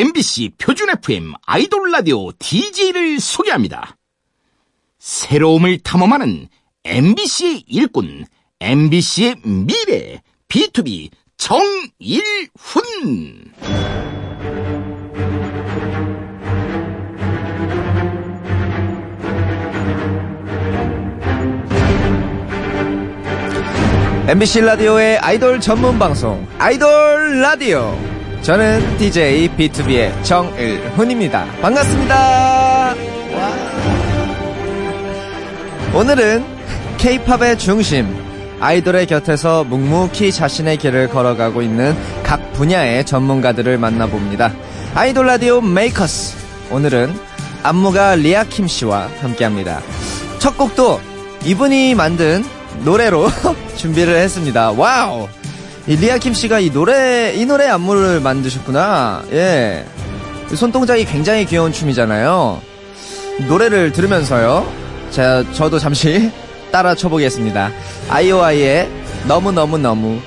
MBC 0.00 0.52
표준 0.56 0.88
FM 0.88 1.34
아이돌 1.44 1.90
라디오 1.90 2.32
DJ를 2.32 3.20
소개합니다. 3.20 3.98
새로움을 4.98 5.80
탐험하는 5.80 6.48
MBC의 6.84 7.64
일꾼, 7.66 8.24
MBC의 8.60 9.42
미래, 9.44 10.22
B2B 10.48 11.10
정일훈. 11.36 12.40
MBC 24.28 24.62
라디오의 24.62 25.18
아이돌 25.18 25.60
전문 25.60 25.98
방송 25.98 26.48
아이돌 26.58 27.42
라디오 27.42 28.19
저는 28.42 28.96
DJ 28.98 29.50
B2B의 29.56 30.24
정일훈입니다. 30.24 31.44
반갑습니다. 31.60 32.94
오늘은 35.94 36.44
K-팝의 36.98 37.58
중심 37.58 38.06
아이돌의 38.60 39.06
곁에서 39.06 39.64
묵묵히 39.64 40.32
자신의 40.32 40.78
길을 40.78 41.08
걸어가고 41.08 41.62
있는 41.62 41.94
각 42.22 42.52
분야의 42.52 43.04
전문가들을 43.04 43.76
만나봅니다. 43.78 44.52
아이돌 44.94 45.26
라디오 45.26 45.60
메이커스 45.60 46.36
오늘은 46.70 47.14
안무가 47.62 48.14
리아킴 48.14 48.66
씨와 48.68 49.08
함께합니다. 49.20 49.80
첫 50.38 50.56
곡도 50.56 51.00
이분이 51.44 51.94
만든 51.94 52.42
노래로 52.84 53.28
준비를 53.76 54.16
했습니다. 54.16 54.70
와우! 54.72 55.28
이 55.86 55.96
리아킴 55.96 56.34
씨가 56.34 56.60
이 56.60 56.70
노래, 56.70 57.32
이 57.34 57.44
노래 57.46 57.66
안무를 57.66 58.20
만드셨구나. 58.20 59.24
예. 59.32 59.84
손동작이 60.54 61.04
굉장히 61.04 61.44
귀여운 61.44 61.72
춤이잖아요. 61.72 62.60
노래를 63.48 63.92
들으면서요. 63.92 64.70
자, 65.10 65.44
저도 65.52 65.78
잠시 65.78 66.30
따라 66.70 66.94
쳐보겠습니다. 66.94 67.70
아이오아이의 68.08 68.88
너무너무너무. 69.26 70.20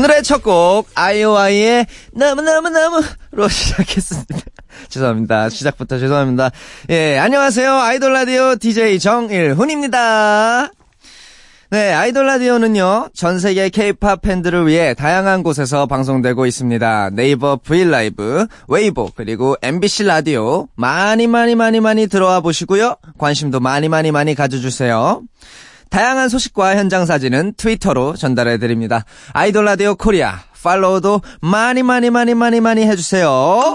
오늘의 0.00 0.22
첫 0.22 0.42
곡 0.42 0.88
아이오아이의 0.94 1.86
너무너무너무로 2.14 3.48
시작했습니다. 3.50 4.38
죄송합니다. 4.88 5.50
시작부터 5.50 5.98
죄송합니다. 5.98 6.50
예, 6.88 7.18
안녕하세요. 7.18 7.70
아이돌 7.70 8.10
라디오 8.10 8.56
DJ 8.56 8.98
정일훈입니다. 8.98 10.70
네, 11.68 11.92
아이돌 11.92 12.26
라디오는요, 12.26 13.10
전 13.12 13.38
세계 13.38 13.68
케이팝 13.68 14.22
팬들을 14.22 14.66
위해 14.66 14.94
다양한 14.94 15.42
곳에서 15.42 15.84
방송되고 15.84 16.46
있습니다. 16.46 17.10
네이버 17.12 17.56
V 17.62 17.76
LIVE, 17.76 18.46
웨이보, 18.68 19.10
그리고 19.14 19.56
MBC 19.60 20.04
라디오, 20.04 20.66
많이 20.76 21.26
많이 21.26 21.54
많이 21.54 21.78
많이 21.80 22.06
들어와 22.06 22.40
보시고요. 22.40 22.96
관심도 23.18 23.60
많이 23.60 23.90
많이 23.90 24.12
많이 24.12 24.34
가져주세요. 24.34 25.20
다양한 25.90 26.28
소식과 26.28 26.76
현장 26.76 27.04
사진은 27.04 27.54
트위터로 27.56 28.16
전달해 28.16 28.58
드립니다. 28.58 29.04
아이돌 29.32 29.64
라디오 29.64 29.94
코리아 29.96 30.38
팔로우도 30.62 31.22
많이 31.40 31.82
많이 31.82 32.10
많이 32.10 32.34
많이 32.34 32.60
많이 32.60 32.86
해주세요. 32.86 33.74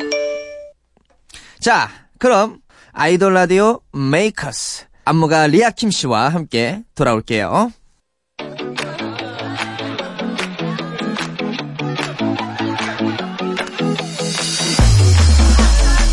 자, 1.60 1.90
그럼 2.20 2.60
아이돌 2.94 3.34
라디오 3.34 3.82
메이커스 3.92 4.86
안무가 5.04 5.48
리아킴 5.48 5.92
씨와 5.92 6.30
함께 6.30 6.84
돌아올게요. 6.96 7.72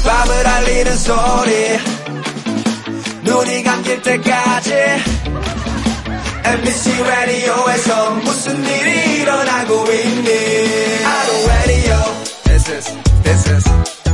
밤을 0.04 0.46
알리는 0.46 0.96
소리 0.96 1.78
눈이 3.24 3.62
감길 3.62 4.02
때까지 4.02 5.21
MBC 6.43 7.03
라디오에서 7.03 8.11
무슨 8.11 8.63
일이 8.63 9.21
일어나고 9.21 9.91
있니 9.91 11.05
아로 11.05 11.47
라디오 11.47 11.95
This 12.43 12.71
is, 12.71 12.97
this 13.23 13.49
is 13.49 13.69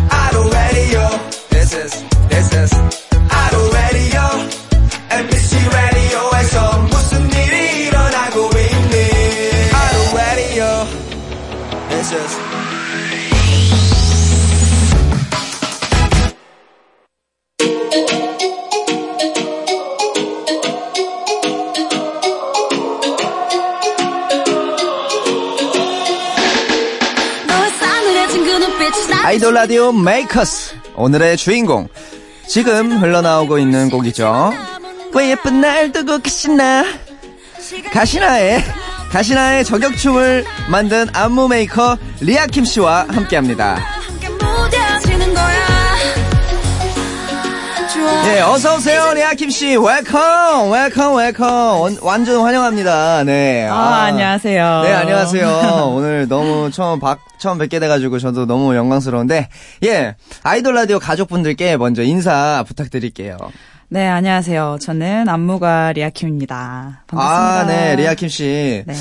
아로 0.09 0.49
라디오 0.49 1.09
This 1.49 1.75
is, 1.75 2.05
this 2.29 2.55
is 2.55 2.76
아이돌 29.48 29.54
라디오 29.54 29.92
메이커스. 29.92 30.74
오늘의 30.94 31.38
주인공. 31.38 31.88
지금 32.46 33.00
흘러나오고 33.00 33.58
있는 33.58 33.88
곡이죠. 33.88 34.52
왜 35.14 35.30
예쁜 35.30 35.60
날 35.62 35.90
두고 35.90 36.18
가시나? 36.18 36.84
가시나의 37.90 38.62
가시나의 39.10 39.64
저격춤을 39.64 40.44
만든 40.70 41.06
안무 41.14 41.48
메이커 41.48 41.96
리아킴 42.20 42.64
씨와 42.64 43.06
함께합니다 43.08 43.97
예, 48.00 48.40
어서 48.40 48.76
오세요, 48.76 49.12
리아킴 49.14 49.50
씨. 49.50 49.76
Welcome, 49.76 50.70
welcome, 50.70 51.16
welcome. 51.16 51.98
완전 52.02 52.40
환영합니다. 52.42 53.24
네. 53.24 53.66
아, 53.68 53.74
아, 53.74 54.02
안녕하세요. 54.04 54.82
네, 54.82 54.92
안녕하세요. 54.92 55.92
오늘 55.96 56.28
너무 56.28 56.70
처음 56.70 57.00
박 57.00 57.18
처음 57.38 57.58
뵙게 57.58 57.78
돼가지고 57.80 58.18
저도 58.18 58.46
너무 58.46 58.74
영광스러운데, 58.76 59.48
예, 59.84 60.14
아이돌 60.42 60.74
라디오 60.74 60.98
가족분들께 60.98 61.76
먼저 61.76 62.02
인사 62.02 62.64
부탁드릴게요. 62.66 63.36
네, 63.88 64.06
안녕하세요. 64.06 64.78
저는 64.80 65.28
안무가 65.28 65.92
리아킴입니다. 65.92 67.04
반갑습니다. 67.06 67.58
아, 67.60 67.64
네, 67.66 67.96
리아킴 67.96 68.28
씨. 68.28 68.84
네. 68.86 68.94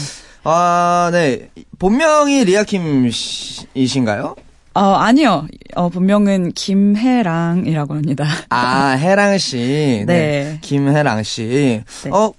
아, 0.43 1.09
네. 1.11 1.49
본명이 1.77 2.45
리아킴이신가요? 2.45 4.35
어, 4.77 4.93
아니요. 4.93 5.47
어, 5.75 5.89
본명은 5.89 6.51
김혜랑이라고 6.51 7.95
합니다. 7.95 8.25
아, 8.49 8.91
혜랑 8.91 9.39
씨. 9.39 10.03
네. 10.05 10.05
네. 10.05 10.57
김혜랑 10.61 11.23
씨. 11.23 11.81
네. 12.03 12.09
어, 12.11 12.31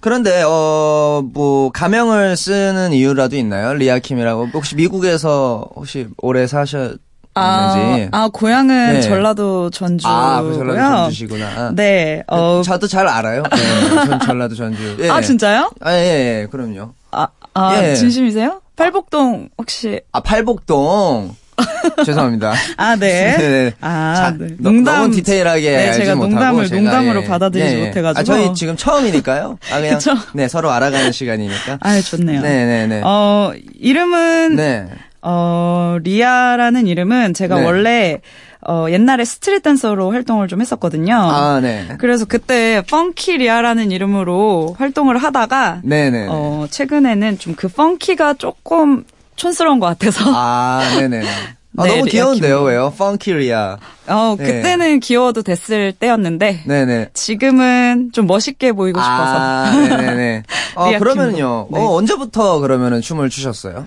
그런데, 0.00 0.44
어, 0.46 1.22
뭐, 1.32 1.70
가명을 1.72 2.36
쓰는 2.36 2.92
이유라도 2.92 3.34
있나요? 3.36 3.74
리아킴이라고. 3.74 4.50
혹시 4.54 4.76
미국에서 4.76 5.68
혹시 5.74 6.06
오래 6.18 6.46
사셨, 6.46 6.98
아, 7.34 7.74
아, 8.12 8.28
고향은 8.32 8.92
네. 8.92 9.00
전라도 9.00 9.68
전주고요. 9.70 10.16
아, 10.16 10.42
그 10.42 10.54
전라도 10.54 10.80
전주시구나. 10.80 11.72
네. 11.74 12.22
어, 12.28 12.62
저도 12.64 12.86
잘 12.86 13.08
알아요. 13.08 13.42
네, 13.42 14.06
전 14.06 14.20
전라도 14.20 14.54
전주. 14.54 14.96
예. 15.00 15.10
아, 15.10 15.20
진짜요? 15.20 15.72
아, 15.80 15.92
예, 15.92 16.42
예, 16.42 16.46
그럼요. 16.48 16.92
아, 17.10 17.26
아, 17.54 17.82
예. 17.82 17.96
진심이세요? 17.96 18.60
팔복동 18.76 19.48
혹시? 19.58 20.00
아, 20.12 20.20
팔복동. 20.20 21.34
죄송합니다. 22.04 22.52
아, 22.76 22.96
네. 23.00 23.36
네. 23.38 23.72
아, 23.80 24.14
자, 24.16 24.34
네. 24.38 24.48
농담. 24.58 24.94
너무 25.02 25.14
디테일하게 25.14 25.70
네, 25.70 25.86
알지 25.88 25.98
제가 26.00 26.14
농담을 26.14 26.66
제가, 26.68 26.80
농담으로 26.80 27.22
예. 27.22 27.26
받아들이지 27.26 27.74
예, 27.74 27.78
예. 27.80 27.86
못해가지고. 27.86 28.20
아, 28.20 28.24
저희 28.24 28.54
지금 28.54 28.76
처음이니까요. 28.76 29.58
아, 29.72 29.80
그냥. 29.80 29.94
그쵸? 29.98 30.14
네, 30.32 30.48
서로 30.48 30.70
알아가는 30.70 31.12
시간이니까. 31.12 31.78
아, 31.80 32.00
좋네요. 32.00 32.40
네네네. 32.40 32.86
네, 32.86 33.02
어, 33.04 33.52
이름은. 33.78 34.56
네. 34.56 34.86
어, 35.26 35.96
리아라는 36.02 36.86
이름은 36.86 37.32
제가 37.32 37.56
네. 37.58 37.64
원래 37.64 38.20
어, 38.66 38.86
옛날에 38.90 39.24
스트릿 39.24 39.62
댄서로 39.62 40.10
활동을 40.10 40.48
좀 40.48 40.60
했었거든요. 40.60 41.14
아, 41.16 41.60
네. 41.62 41.86
그래서 41.98 42.24
그때 42.26 42.82
펑키 42.90 43.38
리아라는 43.38 43.90
이름으로 43.90 44.74
활동을 44.78 45.16
하다가 45.18 45.80
네네. 45.82 46.26
어, 46.28 46.66
최근에는 46.70 47.38
좀 47.38 47.54
그 47.56 47.68
펑키가 47.68 48.34
조금 48.34 49.04
촌스러운 49.36 49.80
것 49.80 49.86
같아서 49.86 50.20
아, 50.34 50.80
네네. 50.98 51.22
아, 51.76 51.82
네, 51.84 51.88
너무 51.96 52.04
귀여운데요, 52.04 52.58
킴. 52.60 52.66
왜요? 52.68 52.92
펑키리아. 52.96 53.78
어, 54.06 54.36
네. 54.38 54.44
그때는 54.44 55.00
귀여워도 55.00 55.42
됐을 55.42 55.92
때였는데 55.92 56.62
네네. 56.66 57.10
지금은 57.14 58.10
좀 58.12 58.26
멋있게 58.28 58.72
보이고 58.72 59.00
싶어서. 59.00 59.34
아, 59.36 59.70
네네네. 59.72 60.42
어, 60.76 60.98
그러면요. 60.98 61.68
네. 61.70 61.80
어, 61.80 61.94
언제부터 61.94 62.60
그러면은 62.60 63.00
춤을 63.00 63.28
추셨어요? 63.28 63.86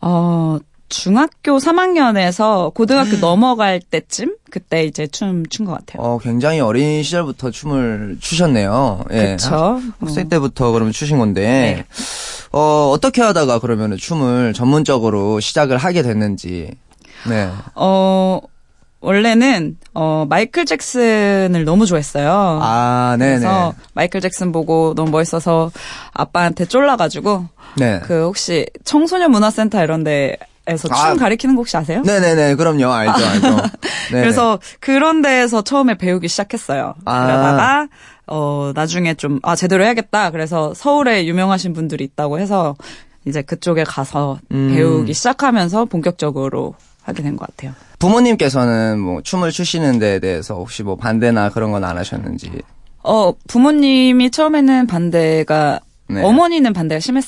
어, 0.00 0.58
중학교 0.88 1.58
3학년에서 1.58 2.72
고등학교 2.72 3.16
음. 3.16 3.20
넘어갈 3.20 3.78
때쯤 3.80 4.36
그때 4.50 4.84
이제 4.84 5.06
춤 5.06 5.44
춘 5.50 5.66
것 5.66 5.72
같아요. 5.72 6.02
어, 6.02 6.18
굉장히 6.18 6.60
어린 6.60 7.02
시절부터 7.02 7.50
춤을 7.50 8.16
추셨네요. 8.20 9.04
예. 9.12 9.36
그쵸. 9.38 9.80
학생 10.00 10.28
때부터 10.30 10.70
그러면 10.72 10.92
추신 10.92 11.18
건데, 11.18 11.42
네. 11.42 11.84
어, 12.52 12.90
어떻게 12.92 13.22
하다가 13.22 13.58
그러면은 13.58 13.96
춤을 13.96 14.52
전문적으로 14.52 15.40
시작을 15.40 15.76
하게 15.78 16.02
됐는지. 16.02 16.70
네. 17.28 17.50
어, 17.74 18.40
원래는 19.00 19.76
어 19.94 20.26
마이클 20.28 20.64
잭슨을 20.64 21.64
너무 21.64 21.86
좋아했어요. 21.86 22.58
아, 22.62 23.16
네네. 23.18 23.38
그래서 23.38 23.74
마이클 23.94 24.20
잭슨 24.20 24.50
보고 24.50 24.92
너무 24.96 25.10
멋있어서 25.10 25.70
아빠한테 26.12 26.64
쫄라가지고 26.64 27.46
네. 27.76 28.00
그 28.02 28.24
혹시 28.24 28.66
청소년 28.84 29.30
문화센터 29.30 29.82
이런 29.84 30.02
데 30.02 30.36
에서 30.68 30.86
춤 30.88 30.96
아. 30.96 31.14
가리키는 31.14 31.54
거 31.56 31.60
혹시 31.60 31.76
아세요? 31.76 32.02
네네네. 32.04 32.54
그럼요. 32.56 32.92
알죠, 32.92 33.12
알죠. 33.26 33.56
네. 34.12 34.20
그래서 34.20 34.58
그런 34.80 35.22
데에서 35.22 35.62
처음에 35.62 35.96
배우기 35.96 36.28
시작했어요. 36.28 36.94
아. 37.04 37.24
그러다가 37.26 37.88
어 38.26 38.72
나중에 38.74 39.14
좀 39.14 39.40
아 39.42 39.56
제대로 39.56 39.82
해야겠다. 39.84 40.30
그래서 40.30 40.74
서울에 40.74 41.26
유명하신 41.26 41.72
분들이 41.72 42.04
있다고 42.04 42.38
해서 42.38 42.76
이제 43.24 43.40
그쪽에 43.42 43.84
가서 43.84 44.38
음. 44.52 44.72
배우기 44.74 45.12
시작하면서 45.14 45.86
본격적으로 45.86 46.74
하게 47.02 47.22
된 47.22 47.36
것 47.36 47.46
같아요. 47.48 47.72
부모님께서는 47.98 48.98
뭐 49.00 49.22
춤을 49.22 49.50
추시는 49.50 49.98
데에 49.98 50.18
대해서 50.20 50.54
혹시 50.54 50.82
뭐 50.82 50.96
반대나 50.96 51.48
그런 51.50 51.72
건 51.72 51.82
안 51.84 51.96
하셨는지. 51.96 52.50
어 53.02 53.32
부모님이 53.48 54.30
처음에는 54.30 54.86
반대가 54.86 55.80
네. 56.08 56.22
어머니는 56.22 56.72
반대가 56.74 57.00
심했 57.00 57.24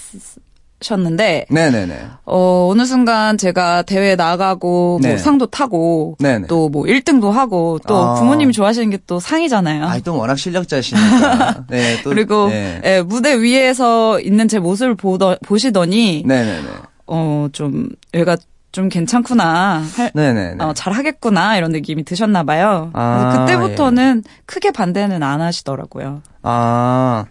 셨는데 0.81 1.47
네네네. 1.51 2.01
어 2.25 2.69
어느 2.73 2.85
순간 2.87 3.37
제가 3.37 3.83
대회 3.83 4.17
나가고 4.17 4.99
뭐 5.03 5.11
네. 5.11 5.19
상도 5.19 5.47
타고. 5.47 6.17
또 6.47 6.69
뭐 6.71 6.85
1등도 6.85 7.31
하고 7.31 7.79
또 7.87 7.97
아. 7.99 8.15
부모님이 8.15 8.53
좋아하시는 8.53 8.89
게 8.91 8.99
또 9.07 9.19
상이잖아요. 9.19 9.85
아, 9.87 9.99
또 10.05 10.17
워낙 10.17 10.37
실력자시니까. 10.39 11.65
네, 11.71 12.01
또. 12.03 12.11
그리고 12.11 12.49
네. 12.49 12.81
예, 12.85 13.03
무대 13.03 13.41
위에서 13.41 14.21
있는 14.21 14.47
제 14.47 14.59
모습을 14.59 14.95
보더, 14.95 15.37
보시더니 15.45 16.23
네네네. 16.27 16.69
어좀 17.07 17.89
얘가 18.15 18.37
좀 18.73 18.89
괜찮구나 18.89 19.83
할, 19.97 20.13
네네네. 20.15 20.63
어, 20.65 20.73
잘 20.75 20.93
하겠구나 20.93 21.57
이런 21.57 21.73
느낌이 21.73 22.05
드셨나 22.05 22.45
봐요. 22.45 22.91
아, 22.93 23.45
그때부터는 23.47 24.23
크게 24.47 24.71
반대는 24.71 25.23
안 25.25 25.41
하시더라고요. 25.41 26.23
아, 26.43 27.27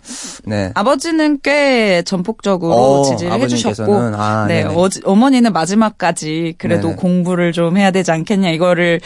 네. 0.45 0.71
아버지는 0.75 1.39
꽤 1.41 2.03
전폭적으로 2.03 2.73
어, 2.73 3.03
지지를 3.03 3.33
해주셨고? 3.41 3.95
아, 4.15 4.45
네, 4.47 4.63
네네. 4.63 4.75
어지- 4.75 5.01
어머니는 5.03 5.51
마지막까지 5.51 6.55
그래도 6.57 6.89
네네. 6.89 6.95
공부를 6.95 7.51
좀 7.51 7.77
해야 7.77 7.89
되지 7.91 8.11
않겠냐 8.11 8.49
이거를 8.51 8.99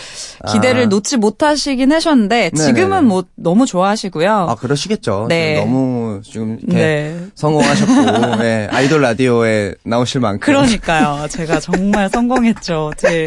기대를 0.51 0.83
아. 0.83 0.85
놓지 0.87 1.17
못하시긴 1.17 1.91
하셨는데 1.91 2.51
네네네. 2.53 2.65
지금은 2.65 3.05
뭐 3.05 3.23
너무 3.35 3.65
좋아하시고요. 3.65 4.29
아, 4.49 4.55
그러시겠죠. 4.55 5.27
네. 5.29 5.59
너무 5.59 6.19
지금 6.23 6.57
이렇게 6.61 6.77
네. 6.77 7.17
성공하셨고, 7.35 8.35
네, 8.43 8.67
아이돌 8.71 9.01
라디오에 9.01 9.75
나오실 9.85 10.19
만큼. 10.21 10.39
그러니까요. 10.41 11.27
제가 11.29 11.59
정말 11.61 12.09
성공했죠. 12.09 12.91
제 12.97 13.25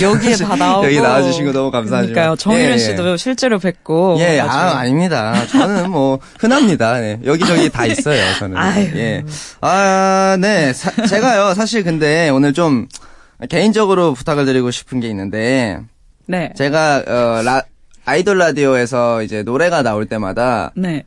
여기에 0.00 0.36
다 0.36 0.54
나오고. 0.56 0.86
여기 0.86 1.00
나와주신 1.00 1.46
거 1.46 1.52
너무 1.52 1.70
감사하지만. 1.70 2.12
그러니까요. 2.12 2.36
정일훈 2.36 2.68
예, 2.70 2.72
예. 2.74 2.78
씨도 2.78 3.16
실제로 3.16 3.58
뵙고. 3.58 4.16
예, 4.20 4.38
아, 4.40 4.78
아닙니다. 4.78 5.34
저는 5.50 5.90
뭐, 5.90 6.09
흔합니다. 6.38 6.98
네. 7.00 7.18
여기저기 7.24 7.68
다 7.70 7.84
있어요, 7.86 8.20
저는. 8.38 8.56
아유. 8.56 8.90
예. 8.96 9.24
아, 9.60 10.36
네. 10.40 10.72
사- 10.72 10.90
제가요, 11.06 11.54
사실 11.54 11.82
근데 11.84 12.28
오늘 12.30 12.52
좀, 12.52 12.88
개인적으로 13.48 14.12
부탁을 14.14 14.44
드리고 14.46 14.70
싶은 14.70 15.00
게 15.00 15.08
있는데, 15.08 15.78
네. 16.26 16.52
제가, 16.56 17.04
어, 17.06 17.42
라, 17.42 17.62
아이돌 18.04 18.38
라디오에서 18.38 19.22
이제 19.22 19.42
노래가 19.42 19.82
나올 19.82 20.06
때마다, 20.06 20.72
네. 20.76 21.04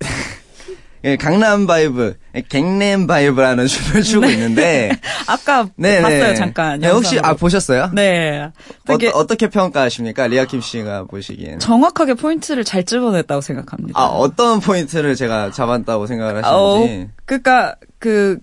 예, 1.02 1.16
강남 1.16 1.66
vibe, 1.66 2.14
예, 2.34 2.42
갱남 2.42 3.06
vibe라는 3.06 3.66
춤을 3.66 4.02
추고 4.02 4.26
있는데, 4.26 4.90
아까 5.26 5.68
네, 5.76 6.02
봤어요, 6.02 6.22
네. 6.28 6.34
잠깐. 6.34 6.80
네, 6.80 6.88
혹시. 6.88 7.18
아, 7.22 7.34
보셨어요? 7.34 7.90
네. 7.94 8.50
되게 8.84 9.08
어, 9.08 9.12
어떻게 9.14 9.48
평가하십니까? 9.48 10.26
리아킴 10.26 10.60
씨가 10.60 11.04
보시기에는. 11.04 11.58
정확하게 11.58 12.14
포인트를 12.14 12.64
잘 12.64 12.84
집어냈다고 12.84 13.40
생각합니다. 13.40 13.98
아, 13.98 14.04
어떤 14.06 14.60
포인트를 14.60 15.14
제가 15.14 15.50
잡았다고 15.52 16.06
생각을 16.06 16.44
어, 16.44 16.76
하시는지. 16.80 17.08
그니까, 17.24 17.76
그, 17.98 18.38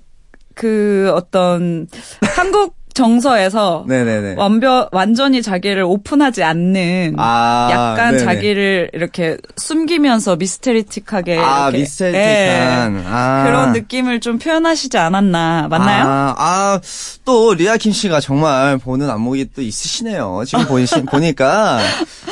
그 0.55 1.11
어떤, 1.15 1.87
한국 2.21 2.75
정서에서 2.97 3.85
네네네. 3.87 4.33
완벽, 4.37 4.89
완전히 4.91 5.43
자기를 5.43 5.83
오픈하지 5.83 6.41
않는 6.41 7.13
아, 7.19 7.69
약간 7.71 8.17
네네. 8.17 8.25
자기를 8.25 8.89
이렇게 8.93 9.37
숨기면서 9.55 10.35
미스테리틱하게 10.37 11.37
아, 11.37 11.69
이렇게, 11.69 11.77
미스테리틱한. 11.77 12.97
예, 12.97 13.03
아. 13.05 13.43
그런 13.45 13.73
느낌을 13.73 14.19
좀 14.19 14.39
표현하시지 14.39 14.97
않았나 14.97 15.67
맞나요? 15.69 16.05
아, 16.07 16.35
아, 16.37 16.79
또 17.23 17.53
리아킴 17.53 17.91
씨가 17.91 18.19
정말 18.19 18.79
보는 18.79 19.07
안목이 19.11 19.49
또 19.55 19.61
있으시네요. 19.61 20.41
지금 20.47 20.65
보시, 20.65 20.95
보니까 21.05 21.79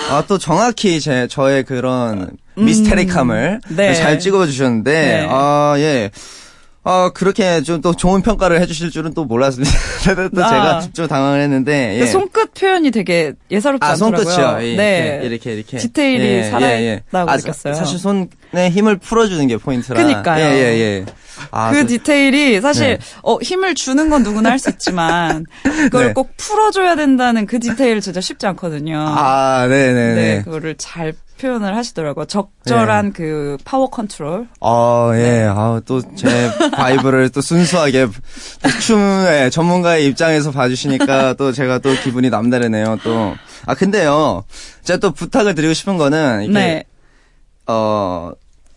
아, 0.10 0.24
또 0.28 0.40
정확히 0.40 1.00
제 1.00 1.28
저의 1.28 1.64
그런 1.64 2.32
미스테리함을 2.56 3.62
네. 3.70 3.94
잘 3.94 4.18
찍어 4.18 4.48
주셨는데 4.48 4.92
네. 4.92 5.28
아, 5.30 5.76
예. 5.78 6.10
아, 6.88 7.10
그렇게 7.14 7.62
좀 7.62 7.82
또 7.82 7.94
좋은 7.94 8.22
평가를 8.22 8.62
해 8.62 8.66
주실 8.68 8.90
줄은 8.92 9.14
또 9.14 9.26
몰랐습니다. 9.26 9.72
또 10.36 10.44
아. 10.44 10.50
제가 10.50 10.88
좀 10.94 11.08
당황했는데 11.08 11.96
예. 11.96 12.00
근데 12.00 12.12
손끝 12.12 12.54
표현이 12.54 12.92
되게 12.92 13.34
예사롭지 13.52 13.86
아, 13.86 13.92
않더라고요. 13.92 14.24
손끝이요. 14.24 14.58
예, 14.72 14.76
네. 14.76 15.20
예, 15.22 15.26
이렇게, 15.26 15.54
이렇게. 15.56 15.78
디테일이 15.78 16.50
살아있다고 16.50 17.30
아, 17.32 17.36
느꼈어요. 17.38 17.74
사- 17.74 17.80
사실 17.80 17.98
손에 18.00 18.70
힘을 18.70 18.98
풀어주는 18.98 19.46
게 19.48 19.58
포인트라. 19.58 20.02
그니까요. 20.02 20.46
예, 20.46 20.50
예, 20.52 20.80
예. 20.80 21.06
아, 21.52 21.72
그 21.72 21.82
또- 21.82 21.88
디테일이 21.88 22.62
사실 22.62 22.98
네. 22.98 23.06
어 23.24 23.38
힘을 23.42 23.76
주는 23.76 24.10
건 24.10 24.24
누구나 24.24 24.50
할 24.52 24.60
수 24.60 24.70
있지만 24.70 25.46
그걸 25.64 26.08
네. 26.08 26.14
꼭 26.14 26.32
풀어줘야 26.38 26.96
된다는 26.96 27.46
그 27.46 27.60
디테일 27.60 28.02
진짜 28.02 28.22
쉽지 28.22 28.48
않거든요. 28.48 28.98
아, 29.08 29.68
네네네. 29.70 30.14
네, 30.16 30.42
그거를 30.44 30.76
잘 30.78 31.14
표현을 31.40 31.76
하시더라고요. 31.76 32.26
적절한 32.26 33.12
그 33.12 33.58
파워 33.66 33.90
컨트롤. 33.90 34.48
아, 34.62 35.12
예. 35.16 35.46
아, 35.50 35.82
또 35.86 36.02
제 36.16 36.50
vibe를 36.72 37.30
또 37.30 37.42
순수하게 37.42 38.08
춤의 38.82 39.52
전문가의 39.52 40.06
입장에서 40.08 40.52
봐주시니까 40.52 41.34
또 41.38 41.52
제가 41.52 41.80
또 41.80 41.94
기분이 42.04 42.30
남다르네요, 42.30 43.00
또. 43.04 43.36
아, 43.66 43.76
근데요. 43.76 44.46
제가 44.84 44.98
또 45.00 45.12
부탁을 45.12 45.56
드리고 45.56 45.74
싶은 45.74 45.98
거는, 45.98 46.44
이렇게, 46.44 46.54
네. 46.60 46.84
어, 47.68 48.32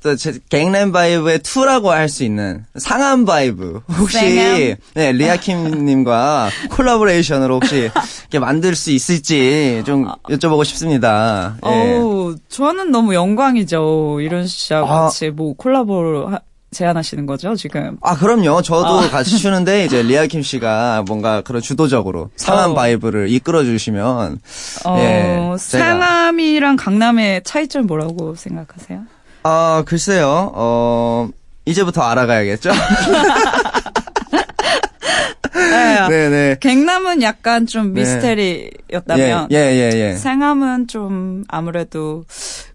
또, 0.08 0.16
제, 0.16 0.38
갱남 0.48 0.92
vibe의 0.92 1.40
2라고 1.40 1.86
할 1.88 2.08
수 2.08 2.24
있는 2.24 2.64
상암 2.76 3.24
vibe. 3.26 3.82
혹시? 3.98 4.76
네, 4.94 5.12
리아킴님과 5.12 6.48
콜라보레이션으로 6.70 7.56
혹시, 7.56 7.90
이렇게 8.22 8.38
만들 8.38 8.74
수 8.74 8.90
있을지 8.90 9.82
좀 9.84 10.06
여쭤보고 10.30 10.64
싶습니다. 10.64 11.56
예. 11.66 11.98
저는 12.48 12.90
너무 12.90 13.14
영광이죠. 13.14 14.20
일훈 14.22 14.46
씨하고 14.46 14.86
아. 14.88 15.00
같이 15.04 15.30
뭐 15.30 15.54
콜라보를 15.54 16.32
하- 16.32 16.40
제안하시는 16.70 17.24
거죠, 17.24 17.54
지금. 17.56 17.96
아, 18.02 18.14
그럼요. 18.14 18.60
저도 18.60 19.00
아. 19.00 19.08
같이 19.08 19.38
추는데, 19.38 19.86
이제, 19.86 20.02
리아킴 20.02 20.42
씨가 20.42 21.04
뭔가 21.06 21.40
그런 21.40 21.62
주도적으로 21.62 22.28
상암 22.36 22.72
어. 22.72 22.74
vibe를 22.74 23.30
이끌어 23.30 23.64
주시면, 23.64 24.38
어, 24.84 24.96
예, 24.98 25.54
상암이랑 25.58 26.76
강남의 26.76 27.42
차이점 27.44 27.86
뭐라고 27.86 28.34
생각하세요? 28.34 29.00
아, 29.50 29.82
글쎄요, 29.86 30.52
어, 30.54 31.30
이제부터 31.64 32.02
알아가야겠죠? 32.02 32.70
네. 35.54 36.08
네네. 36.08 36.56
갱남은 36.60 37.22
약간 37.22 37.66
좀 37.66 37.94
네. 37.94 38.00
미스테리였다면 38.00 39.48
예, 39.50 39.56
예, 39.56 39.90
예. 39.92 40.10
예. 40.10 40.14
상암은 40.16 40.86
좀 40.88 41.44
아무래도 41.48 42.24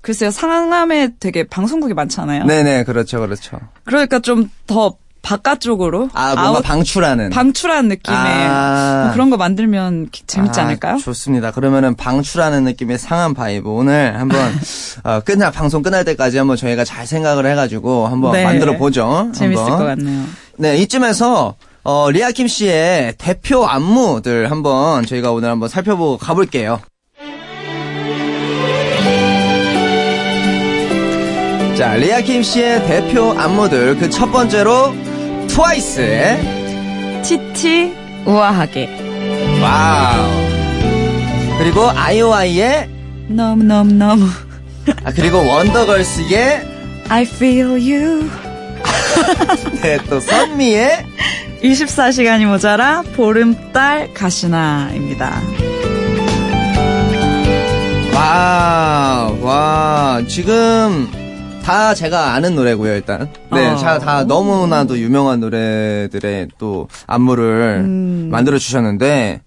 글쎄요 0.02 0.32
상암에 0.32 1.14
되게 1.20 1.44
방송국이 1.44 1.94
많잖아요. 1.94 2.46
네 2.46 2.64
네, 2.64 2.84
그렇죠, 2.84 3.20
그렇죠. 3.20 3.60
그러니까 3.84 4.20
좀 4.20 4.50
더 4.68 4.98
바깥쪽으로 5.24 6.10
아, 6.14 6.36
뭔가 6.36 6.60
아웃- 6.60 6.64
방출하는. 6.64 7.30
방출한 7.32 7.88
느낌의 7.88 8.18
아. 8.20 9.02
뭐 9.06 9.14
그런 9.14 9.30
거 9.32 9.38
만들면 9.38 10.10
기- 10.12 10.24
재밌지 10.28 10.60
아, 10.60 10.64
않을까요? 10.66 10.98
좋습니다. 10.98 11.52
그러면은 11.52 11.96
방출하는 11.96 12.64
느낌의 12.66 13.00
상암 13.00 13.34
vibe 13.34 13.68
오늘 13.70 14.20
한번 14.20 14.40
어, 15.04 15.22
끝나 15.22 15.50
방송 15.50 15.82
끝날 15.82 16.04
때까지 16.06 16.38
한번 16.38 16.58
저희가 16.58 16.84
잘 16.84 17.08
생각을 17.08 17.46
해가지고 17.48 18.08
한번 18.08 18.34
네. 18.34 18.44
만들어 18.44 18.78
보죠. 18.78 19.32
재밌을 19.34 19.64
한번. 19.64 19.80
것 19.80 19.86
같네요. 19.86 20.26
네, 20.58 20.78
이쯤에서 20.78 21.56
어, 21.86 22.12
리아킴 22.12 22.48
씨의 22.48 23.16
대표 23.18 23.66
안무들 23.66 24.52
한번 24.52 25.06
저희가 25.06 25.32
오늘 25.32 25.50
한번 25.50 25.68
살펴보고 25.70 26.18
가볼게요. 26.18 26.80
자, 31.78 31.96
리아킴 31.96 32.44
씨의 32.44 32.86
대표 32.86 33.32
안무들 33.32 33.98
그 33.98 34.10
첫 34.10 34.32
번째로 34.32 34.94
트와이스의 35.48 37.22
TT 37.24 37.94
우아하게. 38.26 38.90
와우. 39.62 40.44
그리고 41.58 41.90
아이오아이의 41.90 42.90
너무 43.28 43.64
너무 43.64 43.94
너무. 43.94 44.26
아, 45.04 45.12
그리고 45.12 45.46
원더걸스의 45.46 46.68
I 47.10 47.24
feel 47.24 47.72
you. 47.72 48.30
네, 49.82 49.98
또 50.10 50.20
선미의 50.20 51.06
24시간이 51.64 52.46
모자라 52.46 53.04
보름달 53.16 54.14
가시나입니다. 54.14 55.42
와, 58.14 59.34
와, 59.42 60.22
지금 60.28 61.08
다 61.64 61.94
제가 61.94 62.34
아는 62.34 62.56
노래고요, 62.56 62.94
일단. 62.94 63.32
네, 63.52 63.70
어. 63.70 63.76
자, 63.78 63.98
다 63.98 64.26
너무나도 64.26 65.00
유명한 65.00 65.40
노래들의 65.40 66.50
또 66.58 66.90
안무를 67.08 67.84
음. 67.86 68.28
만들어 68.30 68.58
주셨는데, 68.58 69.42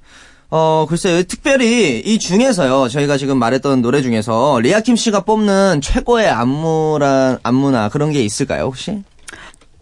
어, 0.49 0.87
글쎄요, 0.88 1.23
특별히 1.25 2.00
이 2.00 2.18
중에서요, 2.18 2.88
저희가 2.88 3.18
지금 3.18 3.38
말했던 3.38 3.82
노래 3.82 4.00
중에서 4.00 4.61
리아킴 4.61 4.96
씨가 4.96 5.20
뽑는 5.20 5.82
최고의 5.82 6.30
안무란, 6.30 7.38
안무나 7.42 7.90
그런 7.90 8.12
게 8.12 8.25
있을까요, 8.25 8.64
혹시? 8.64 9.04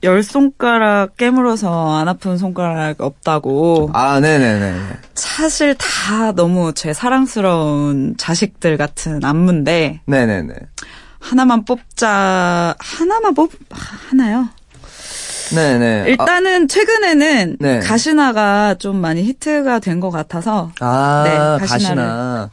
열 0.02 0.22
손가락 0.22 1.16
깨물어서 1.16 1.96
안 1.96 2.08
아픈 2.08 2.36
손가락 2.36 3.00
없다고. 3.00 3.90
아, 3.94 4.18
네네네. 4.18 4.74
사실 5.14 5.76
다 5.76 6.32
너무 6.32 6.72
제 6.74 6.92
사랑스러운 6.92 8.14
자식들 8.18 8.76
같은 8.76 9.24
안무인데 9.24 10.00
네네네. 10.04 10.52
하나만 11.28 11.64
뽑자 11.64 12.74
하나만 12.78 13.34
뽑 13.34 13.50
하나요? 13.70 14.48
네네. 15.54 16.04
일단은 16.08 16.68
최근에는 16.68 17.56
네. 17.60 17.78
가시나가 17.80 18.74
좀 18.78 18.96
많이 18.96 19.22
히트가 19.22 19.78
된 19.78 20.00
것 20.00 20.10
같아서 20.10 20.70
아, 20.80 21.56
네, 21.60 21.66
가시나. 21.66 22.50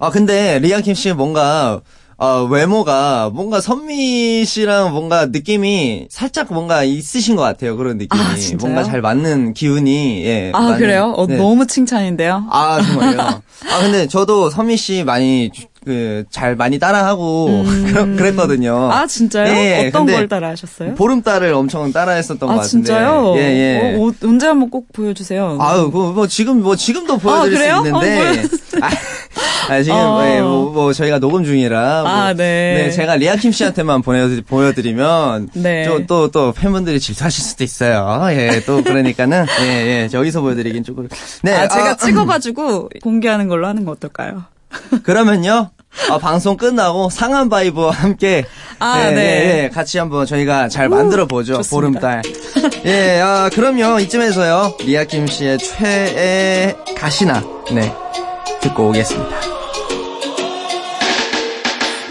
아, 0.00 0.10
근데 0.10 0.58
리아킴 0.58 0.94
씨 0.94 1.12
뭔가 1.12 1.80
어, 2.16 2.42
외모가 2.50 3.30
뭔가 3.32 3.60
선미 3.60 4.44
씨랑 4.44 4.90
뭔가 4.92 5.26
느낌이 5.26 6.08
살짝 6.10 6.52
뭔가 6.52 6.82
있으신 6.82 7.36
것 7.36 7.42
같아요. 7.42 7.76
그런 7.76 7.98
느낌이. 7.98 8.20
아, 8.20 8.34
진짜요? 8.34 8.58
뭔가 8.58 8.82
잘 8.82 9.00
맞는 9.00 9.54
기운이, 9.54 10.24
예. 10.24 10.50
아 10.52 10.60
많이- 10.62 10.78
그래요? 10.80 11.14
어, 11.16 11.26
네. 11.28 11.36
너무 11.36 11.66
칭찬인데요. 11.68 12.48
아, 12.50 12.80
정말요? 12.82 13.20
아, 13.20 13.78
근데 13.82 14.08
저도 14.08 14.50
선미 14.50 14.76
씨 14.76 15.04
많이, 15.04 15.52
그, 15.88 16.24
잘 16.30 16.54
많이 16.54 16.78
따라하고, 16.78 17.64
그랬거든요 18.18 18.88
음. 18.88 18.90
아 18.90 19.06
진짜요? 19.06 19.50
예, 19.50 19.88
어떤 19.88 20.04
근데 20.04 20.16
걸 20.18 20.28
따라하셨어요? 20.28 20.94
보름달을 20.94 21.54
엄청 21.54 21.90
따라했었던 21.90 22.38
것아 22.38 22.60
같은데. 22.60 22.68
진짜요? 22.68 23.34
예, 23.36 23.40
예. 23.40 23.96
어, 23.96 24.06
어, 24.06 24.12
언제 24.24 24.46
한번 24.46 24.68
꼭 24.68 24.92
보여주세요. 24.92 25.56
아유, 25.60 25.90
그, 25.90 25.96
뭐, 25.96 26.26
지금, 26.26 26.62
뭐, 26.62 26.76
지금도 26.76 27.16
보여드릴 27.16 27.56
그래요? 27.58 27.80
수 27.80 27.86
있는데. 27.88 28.42
아, 28.82 29.72
아, 29.72 29.82
지금, 29.82 29.96
어. 29.98 30.22
예, 30.26 30.40
뭐, 30.42 30.70
뭐, 30.72 30.92
저희가 30.92 31.18
녹음 31.18 31.44
중이라. 31.44 32.02
뭐, 32.02 32.10
아, 32.10 32.34
네. 32.34 32.90
제가 32.90 33.16
리아킴 33.16 33.50
씨한테만 33.52 34.02
보여드리, 34.02 34.42
보여드리면. 34.42 35.48
네. 35.54 35.84
또, 35.86 36.06
또, 36.06 36.30
또, 36.30 36.52
팬분들이 36.52 37.00
질투하실 37.00 37.44
수도 37.44 37.64
있어요. 37.64 38.26
예, 38.30 38.62
또, 38.66 38.82
그러니까는. 38.82 39.46
예, 39.62 40.02
예, 40.02 40.08
저기서 40.08 40.42
보여드리긴 40.42 40.84
조금. 40.84 41.08
네. 41.42 41.54
아, 41.54 41.66
제가 41.68 41.90
아, 41.90 41.96
찍어가지고 41.96 42.90
공개하는 43.02 43.48
걸로 43.48 43.66
하는 43.66 43.84
거 43.84 43.92
어떨까요? 43.92 44.44
그러면요. 45.02 45.70
아, 46.10 46.18
방송 46.18 46.56
끝나고 46.56 47.10
상한 47.10 47.48
바이브와 47.48 47.90
함께 47.90 48.44
아, 48.78 49.06
예, 49.06 49.10
네. 49.10 49.20
예, 49.20 49.64
예, 49.64 49.68
같이 49.68 49.98
한번 49.98 50.26
저희가 50.26 50.68
잘 50.68 50.88
만들어 50.88 51.26
보죠. 51.26 51.60
보름달. 51.70 52.22
예, 52.84 53.20
아, 53.20 53.50
그럼요. 53.52 53.98
이쯤에서요. 54.00 54.76
리아킴 54.80 55.26
씨의 55.26 55.58
최애 55.58 56.76
가시나 56.96 57.42
네. 57.72 57.92
듣고 58.60 58.88
오겠습니다. 58.88 59.36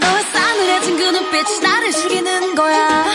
너의 0.01 0.23
싸늘해진 0.33 0.97
그 0.97 1.03
눈빛이 1.03 1.59
나를 1.61 1.91
죽이는 1.91 2.55
거야 2.55 3.05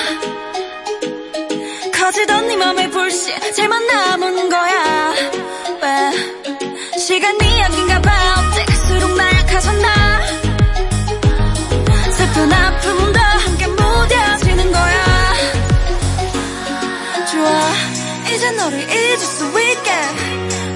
커지던 1.94 2.48
네 2.48 2.56
맘의 2.56 2.90
불씨 2.90 3.32
제만 3.54 3.86
남은 3.86 4.48
거야 4.48 5.14
왜 5.82 6.98
시간 6.98 7.36
잊을 19.12 19.18
수 19.18 19.44
있게 19.46 19.90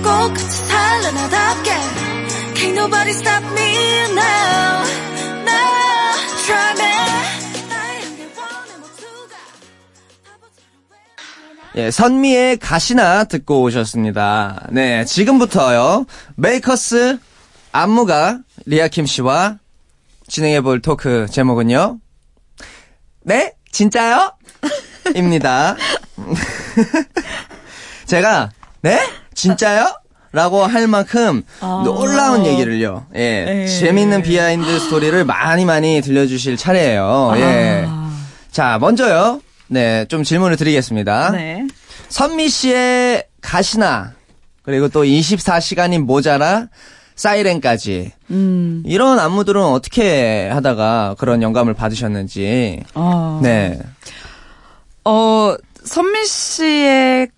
꼭 0.02 0.34
같이 0.34 0.56
살래 0.68 1.10
나답게 1.10 1.70
Can't 2.54 2.76
nobody 2.76 3.10
stop 3.10 3.42
me 3.52 3.74
now 4.10 4.84
now 5.46 6.12
Try 6.44 6.70
me 6.72 6.96
예, 11.76 11.90
선미의 11.90 12.56
가시나 12.56 13.24
듣고 13.24 13.60
오셨습니다. 13.60 14.68
네, 14.70 15.04
지금부터요. 15.04 16.06
메이커스 16.36 17.18
안무가 17.70 18.38
리아킴 18.64 19.04
씨와 19.04 19.58
진행해 20.26 20.62
볼 20.62 20.80
토크 20.80 21.26
제목은요. 21.30 21.98
네? 23.24 23.52
진짜요? 23.72 24.32
입니다. 25.14 25.76
제가 28.06 28.50
네? 28.82 29.00
진짜요? 29.34 29.94
라고 30.32 30.64
할 30.64 30.86
만큼 30.86 31.42
아. 31.60 31.82
놀라운 31.84 32.44
얘기를요. 32.44 33.06
예. 33.14 33.44
네. 33.44 33.66
재밌는 33.66 34.22
비하인드 34.22 34.78
스토리를 34.80 35.24
많이 35.24 35.64
많이 35.64 36.00
들려주실 36.02 36.56
차례예요. 36.56 37.32
예. 37.36 37.84
아, 37.88 38.12
자, 38.50 38.78
먼저요. 38.78 39.40
네, 39.68 40.04
좀 40.06 40.22
질문을 40.24 40.56
드리겠습니다. 40.56 41.30
네. 41.30 41.66
선미 42.08 42.48
씨의 42.48 43.24
가시나 43.40 44.12
그리고 44.62 44.88
또 44.88 45.04
24시간이 45.04 45.98
모자라 46.00 46.68
사이렌까지 47.14 48.12
음, 48.30 48.82
이런 48.84 49.18
안무들은 49.18 49.62
어떻게 49.62 50.48
하다가 50.50 51.16
그런 51.18 51.40
영감을 51.42 51.72
받으셨는지 51.72 52.82
어. 52.94 53.40
네 53.42 53.80
어, 55.04 55.56
선미 55.84 56.26
씨의, 56.26 57.28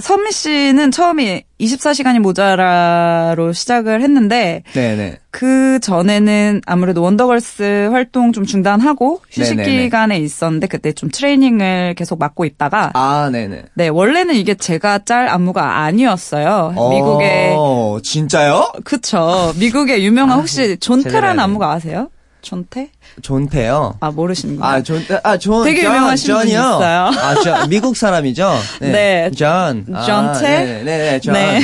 선미 0.00 0.32
씨는 0.32 0.90
처음에 0.90 1.44
24시간이 1.60 2.18
모자라로 2.18 3.52
시작을 3.52 4.00
했는데, 4.02 4.62
네네 4.72 5.18
그 5.30 5.78
전에는 5.80 6.62
아무래도 6.66 7.02
원더걸스 7.02 7.90
활동 7.92 8.32
좀 8.32 8.44
중단하고 8.44 9.20
휴식 9.30 9.56
네네네. 9.58 9.82
기간에 9.84 10.18
있었는데, 10.18 10.66
그때 10.66 10.92
좀 10.92 11.10
트레이닝을 11.10 11.94
계속 11.94 12.18
맡고 12.18 12.44
있다가, 12.46 12.90
아 12.94 13.28
네네 13.30 13.64
네, 13.74 13.88
원래는 13.88 14.34
이게 14.34 14.54
제가 14.54 15.00
짤 15.04 15.28
안무가 15.28 15.80
아니었어요. 15.84 16.72
미국의, 16.74 17.54
어, 17.56 17.98
진짜요? 18.02 18.72
그쵸. 18.84 19.52
미국의 19.58 20.04
유명한 20.04 20.38
혹시 20.40 20.62
해야 20.62 20.76
존테라는 20.80 21.36
돼. 21.36 21.42
안무가 21.42 21.70
아세요? 21.72 22.08
존테? 22.42 22.90
존태요. 23.22 23.96
아, 24.00 24.10
모르시는구나. 24.10 24.66
아, 24.66 24.82
존, 24.82 25.02
아, 25.22 25.38
존, 25.38 25.64
되게 25.64 25.82
존, 25.82 25.90
유명하신 25.92 26.34
분이 26.34 26.50
존이요? 26.52 26.58
있어요. 26.58 26.98
아, 27.06 27.34
존, 27.36 27.68
미국 27.68 27.96
사람이죠? 27.96 28.52
네. 28.80 29.30
존. 29.30 29.86
아, 29.94 30.02
존태? 30.02 30.64
네, 30.64 30.82
네, 30.82 30.98
네, 30.98 31.20
존. 31.20 31.34
네. 31.34 31.60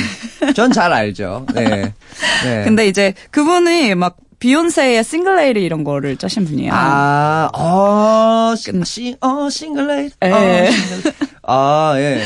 존잘 0.53 0.91
알죠. 0.91 1.45
네. 1.53 1.93
네. 2.43 2.63
근데 2.63 2.87
이제 2.87 3.13
그분이 3.31 3.93
막 3.95 4.17
비욘세의 4.39 5.03
싱글레이리 5.03 5.61
이런 5.61 5.83
거를 5.83 6.15
짜신 6.15 6.45
분이에요. 6.45 6.71
아, 6.73 7.49
어, 7.53 8.55
시, 8.55 8.71
시, 8.85 9.17
어, 9.19 9.49
싱글레이. 9.49 10.09
예. 10.23 10.31
어, 10.31 10.71
싱글. 10.71 11.13
아, 11.43 11.93
예. 11.97 12.21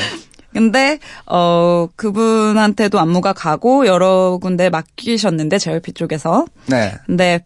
근데 0.53 0.99
어 1.25 1.87
그분한테도 1.95 2.99
안무가 2.99 3.33
가고 3.33 3.87
여러 3.87 4.37
군데 4.39 4.69
맡기셨는데 4.69 5.57
JYP 5.57 5.93
쪽에서 5.93 6.45
네. 6.67 6.93
근데 7.07 7.43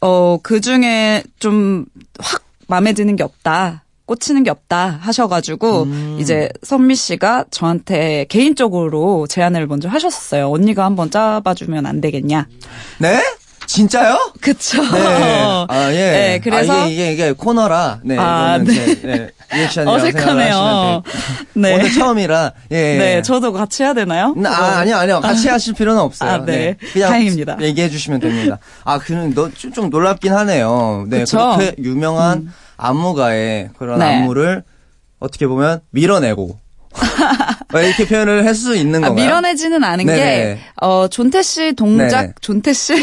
어 0.00 0.38
그 0.42 0.60
중에 0.60 1.22
좀 1.38 1.86
확 2.20 2.42
마음에 2.68 2.92
드는 2.92 3.16
게 3.16 3.22
없다. 3.22 3.84
꽂히는 4.06 4.42
게 4.42 4.50
없다 4.50 4.98
하셔가지고 5.02 5.86
이제 6.18 6.48
선미 6.62 6.94
씨가 6.94 7.44
저한테 7.50 8.24
개인적으로 8.30 9.26
제안을 9.26 9.66
먼저 9.66 9.88
하셨었어요. 9.90 10.50
언니가 10.50 10.84
한번 10.86 11.10
짜봐주면 11.10 11.84
안 11.84 12.00
되겠냐? 12.00 12.46
네? 13.00 13.22
진짜요? 13.68 14.32
그쵸. 14.40 14.82
네. 14.82 14.88
아, 15.68 15.88
예. 15.92 16.10
네, 16.10 16.40
그래서 16.42 16.72
아, 16.72 16.86
이게, 16.86 17.12
이게, 17.12 17.12
이게 17.12 17.32
코너라. 17.32 18.00
네. 18.02 18.16
아, 18.18 18.58
네. 18.58 18.72
제, 18.72 19.00
네. 19.02 19.68
생각을 19.68 20.00
어색하네요. 20.00 21.02
네. 21.52 21.74
오늘 21.74 21.92
처음이라. 21.92 22.52
예. 22.72 22.76
예. 22.76 22.98
네, 22.98 23.22
저도 23.22 23.52
같이 23.52 23.82
해야 23.82 23.92
되나요? 23.92 24.34
아, 24.46 24.78
아니요, 24.78 24.96
아니요. 24.96 25.20
같이 25.20 25.48
하실 25.48 25.74
필요는 25.74 26.00
없어요. 26.00 26.30
아, 26.30 26.44
네. 26.46 26.76
그냥 26.92 27.10
다행입니다. 27.10 27.58
얘기해 27.60 27.90
주시면 27.90 28.20
됩니다. 28.20 28.58
아, 28.84 28.98
그는 28.98 29.34
너, 29.34 29.50
좀, 29.50 29.70
좀 29.70 29.90
놀랍긴 29.90 30.32
하네요. 30.32 31.04
네. 31.06 31.20
그쵸? 31.20 31.36
그렇게 31.58 31.74
유명한 31.82 32.50
안무가의 32.78 33.70
그런 33.78 33.98
네. 33.98 34.16
안무를 34.16 34.64
어떻게 35.20 35.46
보면 35.46 35.80
밀어내고. 35.90 36.58
뭐 37.70 37.80
이렇게 37.80 38.06
표현을 38.06 38.44
할 38.46 38.54
수 38.54 38.74
있는 38.74 39.04
아, 39.04 39.08
건가요? 39.08 39.26
밀어내지는 39.26 39.84
않은 39.84 40.06
네네. 40.06 40.18
게, 40.18 40.58
어, 40.80 41.06
존태 41.08 41.42
씨 41.42 41.74
동작, 41.74 42.20
네네. 42.22 42.32
존태 42.40 42.72
씨? 42.72 42.94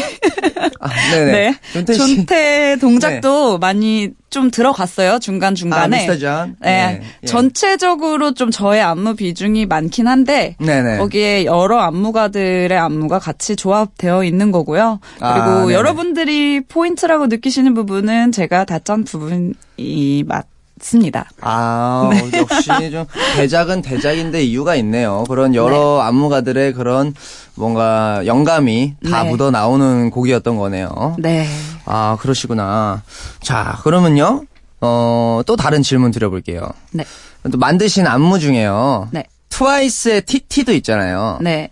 아, 0.80 0.88
네네. 1.12 1.32
네. 1.32 1.54
존태 1.72 1.92
씨. 1.94 1.98
존태 2.16 2.76
동작도 2.78 3.58
많이 3.58 4.10
좀 4.28 4.50
들어갔어요, 4.50 5.18
중간중간에. 5.18 5.84
아, 5.84 5.88
미스터 5.88 6.18
존? 6.18 6.56
네. 6.60 6.70
네. 6.70 7.02
예. 7.22 7.26
전체적으로 7.26 8.34
좀 8.34 8.50
저의 8.50 8.82
안무 8.82 9.14
비중이 9.16 9.64
많긴 9.66 10.08
한데, 10.08 10.56
네네. 10.60 10.98
거기에 10.98 11.44
여러 11.46 11.78
안무가들의 11.78 12.76
안무가 12.76 13.18
같이 13.18 13.56
조합되어 13.56 14.24
있는 14.24 14.50
거고요. 14.52 15.00
그리고 15.14 15.26
아. 15.26 15.72
여러분들이 15.72 16.60
포인트라고 16.68 17.28
느끼시는 17.28 17.72
부분은 17.74 18.32
제가 18.32 18.64
다짠 18.64 19.04
부분이 19.04 20.24
맞 20.26 20.46
습니다. 20.80 21.28
아, 21.40 22.10
역시 22.34 22.68
좀 22.90 23.06
대작은 23.36 23.82
대작인데 23.82 24.42
이유가 24.44 24.74
있네요. 24.76 25.24
그런 25.28 25.54
여러 25.54 26.00
안무가들의 26.00 26.74
그런 26.74 27.14
뭔가 27.54 28.22
영감이 28.26 28.94
다 29.10 29.22
네. 29.22 29.30
묻어 29.30 29.50
나오는 29.50 30.10
곡이었던 30.10 30.56
거네요. 30.56 31.16
네. 31.18 31.48
아, 31.86 32.16
그러시구나. 32.20 33.02
자, 33.40 33.78
그러면요. 33.82 34.44
어, 34.82 35.40
또 35.46 35.56
다른 35.56 35.82
질문 35.82 36.10
드려볼게요. 36.10 36.68
네. 36.92 37.04
또 37.50 37.56
만드신 37.56 38.06
안무 38.06 38.38
중에요. 38.38 39.08
네. 39.12 39.24
트와이스의 39.48 40.22
TT도 40.22 40.72
있잖아요. 40.74 41.38
네. 41.40 41.70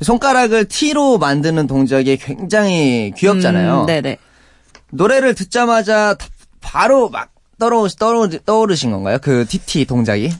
손가락을 0.00 0.64
T로 0.64 1.18
만드는 1.18 1.68
동작이 1.68 2.16
굉장히 2.16 3.12
귀엽잖아요. 3.16 3.82
음, 3.82 3.86
네네. 3.86 4.16
노래를 4.90 5.34
듣자마자 5.36 6.14
다- 6.14 6.26
바로 6.60 7.08
막 7.08 7.28
떠오르, 7.58 7.88
떠오르, 7.98 8.38
떠오르신 8.44 8.90
건가요? 8.90 9.18
그 9.20 9.46
TT 9.46 9.86
동작이? 9.86 10.30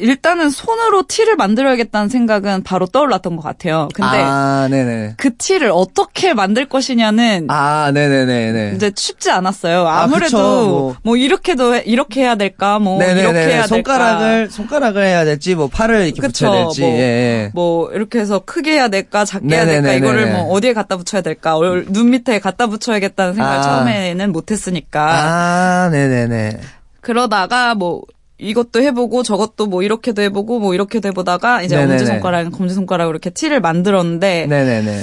일단은 0.00 0.50
손으로 0.50 1.04
티를 1.06 1.36
만들어야겠다는 1.36 2.08
생각은 2.08 2.62
바로 2.62 2.86
떠올랐던 2.86 3.36
것 3.36 3.42
같아요. 3.42 3.88
근데 3.94 4.18
아, 4.22 4.68
네네. 4.70 5.14
그 5.16 5.36
티를 5.36 5.70
어떻게 5.72 6.34
만들 6.34 6.66
것이냐는 6.66 7.46
아, 7.50 7.90
네네네네. 7.92 8.72
이제 8.76 8.92
쉽지 8.94 9.30
않았어요. 9.30 9.86
아, 9.86 10.02
아무래도 10.02 10.24
그쵸, 10.36 10.38
뭐. 10.68 10.96
뭐. 11.02 11.16
이렇게도 11.16 11.74
해- 11.76 11.82
이렇게 11.86 12.22
해야 12.22 12.34
될까, 12.36 12.78
뭐 12.78 13.02
이렇게 13.02 13.14
네네네. 13.22 13.46
해야 13.54 13.66
손가락을, 13.66 14.28
될까. 14.38 14.52
손가락을 14.54 15.04
해야 15.04 15.24
될지, 15.24 15.54
뭐, 15.54 15.68
팔을 15.68 16.06
이렇게 16.06 16.20
그쵸, 16.22 16.46
붙여야 16.46 16.64
될지, 16.64 16.80
뭐, 16.82 16.90
예, 16.90 16.94
예. 17.00 17.50
뭐 17.54 17.90
이렇게 17.92 18.18
해서 18.20 18.38
크게 18.44 18.72
해야 18.72 18.88
될까, 18.88 19.24
작게 19.24 19.54
해야 19.54 19.66
될까. 19.66 19.92
이거를 19.92 20.30
뭐 20.32 20.52
어디에 20.52 20.72
갖다 20.72 20.96
붙여야 20.96 21.22
될까, 21.22 21.56
얼- 21.56 21.86
눈 21.88 22.10
밑에 22.10 22.38
갖다 22.38 22.66
붙여야겠다는 22.66 23.34
생각을 23.34 23.58
아. 23.58 23.62
처음에는 23.62 24.32
못했으니까 24.32 25.00
아, 25.10 25.88
네네네. 25.90 26.60
그러다가 27.00 27.74
뭐 27.74 28.02
이것도 28.40 28.80
해보고 28.82 29.22
저것도 29.22 29.66
뭐 29.66 29.82
이렇게도 29.82 30.22
해보고 30.22 30.58
뭐 30.60 30.74
이렇게도 30.74 31.08
해보다가 31.08 31.62
이제 31.62 31.76
네네네. 31.76 31.92
엄지 31.92 32.06
손가락, 32.06 32.50
검지 32.50 32.74
손가락으로 32.74 33.14
이렇게 33.14 33.30
티를 33.30 33.60
만들었는데 33.60 34.46
네네네. 34.46 35.02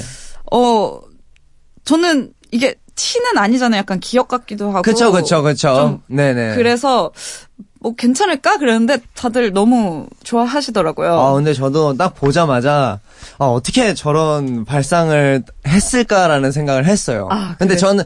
어 0.51 0.99
저는 1.85 2.31
이게 2.51 2.75
티는 2.95 3.37
아니잖아요. 3.37 3.79
약간 3.79 3.99
기억 3.99 4.27
같기도 4.27 4.71
하고. 4.71 4.81
그쵸, 4.81 5.11
그쵸, 5.11 5.43
그쵸. 5.43 5.75
좀 5.75 6.01
네네. 6.07 6.55
그래서 6.55 7.11
뭐 7.79 7.93
괜찮을까 7.95 8.57
그랬는데 8.57 8.97
다들 9.15 9.53
너무 9.53 10.07
좋아하시더라고요. 10.23 11.19
아, 11.19 11.33
근데 11.33 11.53
저도 11.53 11.95
딱 11.95 12.15
보자마자, 12.15 12.99
아, 13.37 13.45
어떻게 13.45 13.93
저런 13.93 14.65
발상을 14.65 15.43
했을까라는 15.67 16.51
생각을 16.51 16.85
했어요. 16.85 17.27
아, 17.31 17.55
근데? 17.59 17.75
저는, 17.77 18.03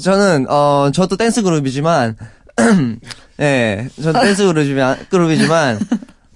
저는, 0.00 0.48
어, 0.48 0.90
저도 0.94 1.16
댄스 1.16 1.42
그룹이지만, 1.42 2.16
예, 3.40 3.88
저도 4.02 4.20
댄스 4.20 4.46
그룹이지만, 4.46 4.98
그룹이지만, 5.10 5.78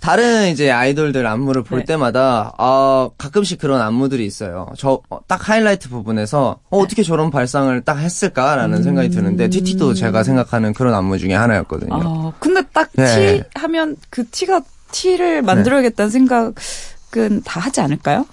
다른 0.00 0.48
이제 0.48 0.70
아이돌들 0.70 1.26
안무를 1.26 1.62
볼 1.62 1.80
네. 1.80 1.84
때마다, 1.84 2.52
아, 2.58 3.08
가끔씩 3.18 3.60
그런 3.60 3.80
안무들이 3.80 4.26
있어요. 4.26 4.66
저, 4.76 5.00
어, 5.08 5.20
딱 5.28 5.48
하이라이트 5.48 5.88
부분에서, 5.88 6.58
어, 6.70 6.76
네. 6.76 6.82
어떻게 6.82 7.02
저런 7.04 7.30
발상을 7.30 7.80
딱 7.82 7.98
했을까라는 7.98 8.82
생각이 8.82 9.10
드는데, 9.10 9.48
TT도 9.48 9.94
제가 9.94 10.24
생각하는 10.24 10.72
그런 10.72 10.94
안무 10.94 11.18
중에 11.18 11.34
하나였거든요. 11.34 11.94
음. 11.94 12.00
아, 12.04 12.32
근데 12.40 12.62
딱티 12.72 12.96
네. 12.96 13.42
하면 13.54 13.96
그 14.10 14.26
티가 14.28 14.62
티를 14.90 15.42
만들어야겠다는 15.42 16.10
생각은 16.10 17.42
다 17.44 17.60
하지 17.60 17.80
않을까요? 17.80 18.26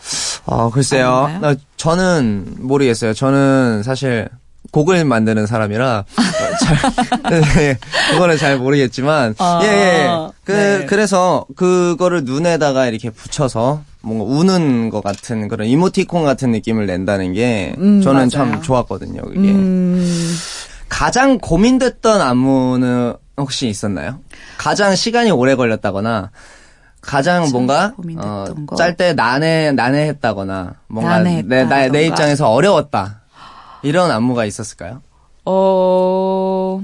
아, 0.47 0.69
글쎄요. 0.73 1.29
나, 1.39 1.55
저는 1.77 2.55
모르겠어요. 2.59 3.13
저는 3.13 3.83
사실 3.83 4.27
곡을 4.71 5.03
만드는 5.05 5.45
사람이라 5.47 6.05
잘 6.61 6.77
네, 7.55 7.77
그거는 8.11 8.37
잘 8.37 8.57
모르겠지만 8.57 9.35
아, 9.37 9.59
예, 9.63 9.67
예. 9.67 10.09
그 10.43 10.51
네. 10.51 10.85
그래서 10.85 11.45
그거를 11.55 12.23
눈에다가 12.23 12.87
이렇게 12.87 13.09
붙여서 13.09 13.81
뭔가 14.01 14.25
우는 14.25 14.89
것 14.89 15.03
같은 15.03 15.47
그런 15.47 15.67
이모티콘 15.67 16.23
같은 16.23 16.51
느낌을 16.51 16.85
낸다는 16.85 17.33
게 17.33 17.73
음, 17.77 18.01
저는 18.01 18.15
맞아요. 18.15 18.29
참 18.29 18.61
좋았거든요. 18.61 19.21
그게 19.21 19.51
음, 19.51 20.35
가장 20.87 21.37
고민됐던 21.39 22.21
안무는 22.21 23.13
혹시 23.37 23.67
있었나요? 23.67 24.19
가장 24.57 24.95
시간이 24.95 25.31
오래 25.31 25.55
걸렸다거나 25.55 26.31
가장 27.01 27.49
뭔가 27.51 27.93
어, 28.17 28.45
거? 28.67 28.75
짤때 28.75 29.13
난해 29.13 29.71
난해했다거나 29.71 30.73
뭔가 30.87 31.17
난해했다, 31.17 31.47
내, 31.47 31.63
나, 31.63 31.87
내? 31.87 32.05
입장에서 32.07 32.49
어려웠다 32.51 33.18
이런 33.81 34.11
안무가 34.11 34.45
있었을까요? 34.45 35.01
어, 35.45 36.81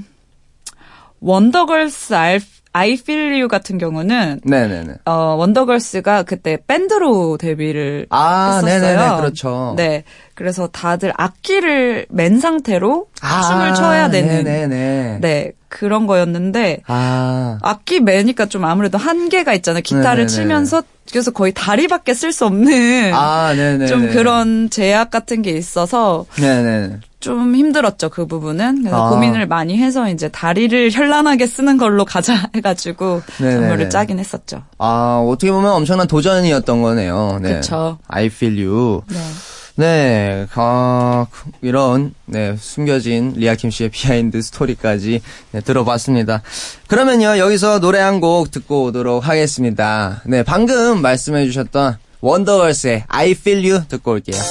원더걸스 1.20 2.14
I, 2.14 2.40
I 2.74 2.94
Feel 2.94 3.34
You 3.34 3.48
같은 3.48 3.78
경우는 3.78 4.42
네네네. 4.44 4.96
어, 5.06 5.36
원더걸스가 5.38 6.24
그때 6.24 6.58
밴드로 6.68 7.38
데뷔를 7.38 8.08
아, 8.10 8.62
했었어요. 8.62 8.80
네네네, 8.80 9.16
그렇죠. 9.18 9.74
네. 9.78 10.04
그래서 10.34 10.68
다들 10.68 11.14
악기를 11.16 12.08
맨 12.10 12.40
상태로 12.40 13.08
아, 13.22 13.42
춤을 13.42 13.74
춰야 13.76 14.10
되는 14.10 14.44
네네네. 14.44 15.20
네, 15.22 15.52
그런 15.76 16.08
거였는데 16.08 16.84
아, 16.88 17.58
악기 17.62 18.00
매니까 18.00 18.46
좀 18.46 18.64
아무래도 18.64 18.98
한계가 18.98 19.54
있잖아요. 19.56 19.82
기타를 19.82 20.26
네네네. 20.26 20.28
치면서 20.28 20.84
그래서 21.12 21.32
거의 21.32 21.54
다리밖에 21.54 22.14
쓸 22.14 22.32
수 22.32 22.46
없는 22.46 23.12
아. 23.14 23.54
좀 23.88 24.10
그런 24.10 24.70
제약 24.70 25.12
같은 25.12 25.42
게 25.42 25.52
있어서 25.52 26.26
네네. 26.38 27.00
좀 27.20 27.56
힘들었죠 27.56 28.10
그 28.10 28.26
부분은 28.26 28.84
그래서 28.84 29.06
아. 29.06 29.10
고민을 29.10 29.48
많이 29.48 29.78
해서 29.78 30.10
이제 30.10 30.30
다리를 30.30 30.92
현란하게 30.92 31.46
쓰는 31.46 31.78
걸로 31.78 32.06
가자 32.06 32.34
해가지고 32.56 33.22
네네네. 33.40 33.60
안무를 33.60 33.90
짜긴 33.90 34.20
했었죠. 34.20 34.64
아, 34.78 35.22
어떻게 35.28 35.52
보면 35.52 35.72
엄청난 35.74 36.08
도전이었던 36.08 36.82
거네요. 36.82 37.40
네. 37.42 37.56
그쵸. 37.56 37.98
I 38.08 38.28
feel 38.28 38.66
you. 38.66 39.02
네. 39.10 39.20
네, 39.78 40.48
아, 40.56 41.26
이런, 41.62 42.14
네, 42.26 42.56
숨겨진 42.58 43.34
리아킴 43.36 43.72
씨의 43.72 43.90
비하인드 43.90 44.42
스토리까지 44.42 45.22
네, 45.52 45.62
들어봤습니다. 45.62 46.42
그러면요, 46.88 47.38
여기서 47.38 47.80
노래 47.80 48.00
한 48.00 48.22
곡 48.22 48.52
듣고 48.52 48.84
오도록 48.86 49.28
하겠습니다. 49.28 50.22
네, 50.26 50.44
방금 50.44 51.02
말씀해 51.02 51.46
주셨던 51.46 51.98
원더걸스의 52.22 53.04
I 53.10 53.32
feel 53.32 53.70
you 53.70 53.84
듣고 53.90 54.12
올게요. 54.12 54.42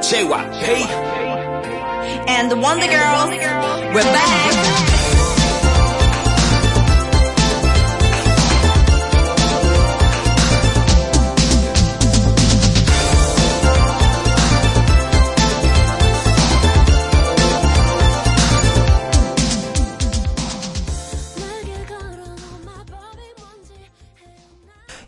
JYP 0.00 0.86
And 2.28 2.48
the 2.48 2.56
Wonder 2.62 2.88
Girls, 2.88 3.30
we're 3.92 4.04
back. 4.12 4.99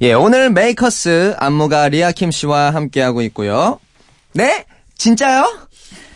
예, 0.03 0.15
오늘 0.15 0.51
메이커스 0.51 1.35
안무가 1.39 1.89
리아킴 1.89 2.33
씨와 2.33 2.71
함께하고 2.75 3.23
있고요. 3.23 3.79
네? 4.33 4.65
진짜요? 4.99 5.47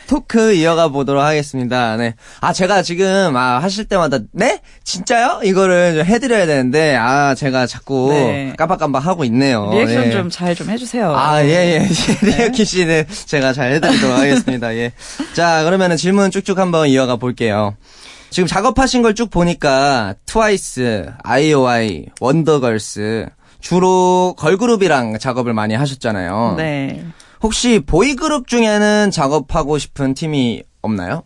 토크 0.08 0.54
이어가 0.54 0.88
보도록 0.88 1.22
하겠습니다. 1.22 1.96
네. 1.96 2.14
아, 2.40 2.52
제가 2.52 2.82
지금, 2.82 3.36
아, 3.36 3.58
하실 3.60 3.84
때마다, 3.84 4.18
네? 4.32 4.60
진짜요? 4.84 5.40
이거를 5.44 5.94
좀 5.96 6.04
해드려야 6.04 6.46
되는데, 6.46 6.96
아, 6.96 7.34
제가 7.34 7.66
자꾸 7.66 8.10
네. 8.12 8.52
깜빡깜빡 8.56 9.04
하고 9.06 9.24
있네요. 9.24 9.70
리액션 9.72 10.02
네. 10.04 10.10
좀 10.12 10.33
잘 10.33 10.54
좀 10.54 10.70
해주세요. 10.70 11.12
아, 11.16 11.44
예, 11.44 11.48
예. 11.48 11.88
리아킴 12.26 12.64
씨는 12.64 13.04
제가 13.26 13.52
잘 13.52 13.72
해드리도록 13.72 14.16
하겠습니다. 14.18 14.74
예. 14.76 14.92
자, 15.34 15.62
그러면은 15.64 15.96
질문 15.96 16.30
쭉쭉 16.32 16.58
한번 16.58 16.88
이어가 16.88 17.16
볼게요. 17.16 17.76
지금 18.30 18.46
작업하신 18.48 19.02
걸 19.02 19.14
쭉 19.14 19.28
보니까, 19.30 20.14
트와이스, 20.26 21.06
아이오아이, 21.24 22.06
원더걸스, 22.20 23.26
주로 23.66 24.36
걸그룹이랑 24.38 25.18
작업을 25.18 25.52
많이 25.52 25.74
하셨잖아요. 25.74 26.54
네. 26.56 27.04
혹시 27.42 27.80
보이그룹 27.84 28.46
중에는 28.46 29.10
작업하고 29.10 29.78
싶은 29.78 30.14
팀이 30.14 30.62
없나요? 30.82 31.24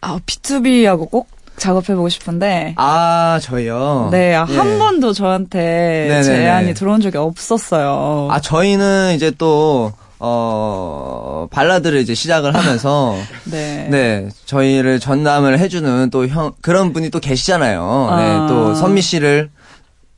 아, 0.00 0.18
B2B하고 0.24 1.10
꼭 1.10 1.28
작업해보고 1.58 2.08
싶은데. 2.08 2.72
아, 2.78 3.38
저희요? 3.42 4.08
네, 4.12 4.34
아, 4.34 4.46
예. 4.48 4.56
한 4.56 4.78
번도 4.78 5.12
저한테 5.12 5.58
네네네. 6.08 6.22
제안이 6.22 6.72
들어온 6.74 7.02
적이 7.02 7.18
없었어요. 7.18 8.28
아, 8.30 8.40
저희는 8.40 9.12
이제 9.14 9.30
또, 9.36 9.92
어, 10.20 11.48
발라드를 11.50 12.00
이제 12.00 12.14
시작을 12.14 12.54
하면서, 12.54 13.14
네. 13.44 13.88
네, 13.90 14.28
저희를 14.46 15.00
전담을 15.00 15.58
해주는 15.58 16.08
또 16.08 16.26
형, 16.28 16.52
그런 16.62 16.94
분이 16.94 17.10
또 17.10 17.20
계시잖아요. 17.20 18.08
아. 18.10 18.16
네, 18.16 18.48
또 18.48 18.74
선미 18.74 19.02
씨를, 19.02 19.50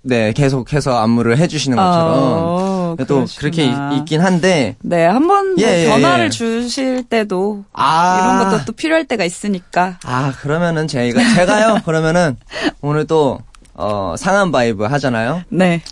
네, 0.07 0.33
계속해서 0.33 0.97
안무를 0.99 1.37
해주시는 1.39 1.77
것처럼. 1.77 2.13
어, 2.17 2.95
네, 2.99 3.05
또 3.07 3.27
그렇게. 3.39 3.65
있, 3.65 4.05
긴 4.07 4.21
한데, 4.21 4.77
네, 4.83 5.05
한번 5.05 5.57
예, 5.59 5.85
예, 5.85 5.89
변화를 5.89 6.27
예. 6.27 6.31
주실 6.31 7.03
때도 7.05 7.65
아. 7.73 8.19
이런 8.21 8.51
것도 8.51 8.65
또 8.67 8.73
필요할 8.73 9.05
때가 9.07 9.25
있으니까. 9.25 9.99
아, 10.05 10.33
그러면은 10.41 10.87
제가, 10.87 11.21
제가요, 11.35 11.79
그러면은 11.85 12.37
오늘 12.81 13.07
또, 13.07 13.41
어, 13.75 14.15
상암 14.17 14.53
vibe 14.53 14.85
하잖아요. 14.85 15.43
네. 15.49 15.83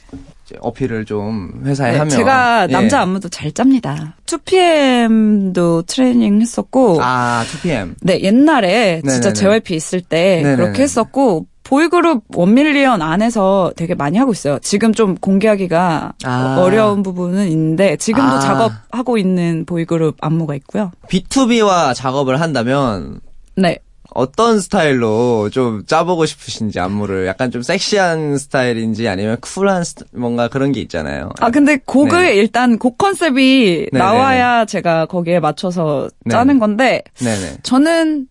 어필을 0.60 1.04
좀 1.06 1.62
회사에 1.64 1.92
네, 1.92 1.98
하면. 1.98 2.10
제가 2.10 2.66
예. 2.68 2.72
남자 2.72 3.00
안무도 3.00 3.28
잘 3.30 3.50
짭니다. 3.50 4.14
2PM도 4.26 5.84
트레이닝 5.86 6.40
했었고, 6.40 6.98
아, 7.02 7.44
2PM. 7.50 7.94
네, 8.02 8.20
옛날에 8.22 9.00
진짜 9.02 9.32
네네네. 9.32 9.32
JYP 9.32 9.74
있을 9.74 10.00
때 10.02 10.36
네네네. 10.42 10.56
그렇게 10.56 10.82
했었고, 10.84 11.46
보이그룹 11.64 12.24
원밀리언 12.36 13.02
안에서 13.02 13.72
되게 13.76 13.94
많이 13.94 14.18
하고 14.18 14.32
있어요. 14.32 14.58
지금 14.60 14.92
좀 14.92 15.14
공개하기가 15.16 16.12
아. 16.24 16.56
어려운 16.60 17.02
부분은 17.02 17.48
있는데, 17.48 17.96
지금도 17.96 18.36
아. 18.36 18.38
작업하고 18.40 19.18
있는 19.18 19.64
보이그룹 19.66 20.16
안무가 20.20 20.54
있고요. 20.56 20.92
B2B와 21.08 21.94
작업을 21.94 22.40
한다면, 22.40 23.20
네. 23.56 23.78
어떤 24.16 24.60
스타일로 24.60 25.50
좀 25.50 25.84
짜보고 25.86 26.24
싶으신지 26.26 26.78
안무를 26.78 27.26
약간 27.26 27.50
좀 27.50 27.62
섹시한 27.62 28.38
스타일인지 28.38 29.08
아니면 29.08 29.38
쿨한 29.40 29.82
스타- 29.82 30.04
뭔가 30.14 30.46
그런 30.46 30.70
게 30.70 30.80
있잖아요. 30.82 31.30
아, 31.40 31.50
근데 31.50 31.78
곡을 31.84 32.22
네. 32.26 32.34
일단 32.36 32.78
곡 32.78 32.96
컨셉이 32.98 33.88
네네네. 33.92 33.98
나와야 33.98 34.66
제가 34.66 35.06
거기에 35.06 35.40
맞춰서 35.40 36.08
짜는 36.30 36.46
네네. 36.46 36.58
건데, 36.60 37.02
네네. 37.16 37.56
저는 37.64 38.28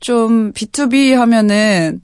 좀 0.00 0.52
B2B 0.52 1.12
하면은 1.16 2.00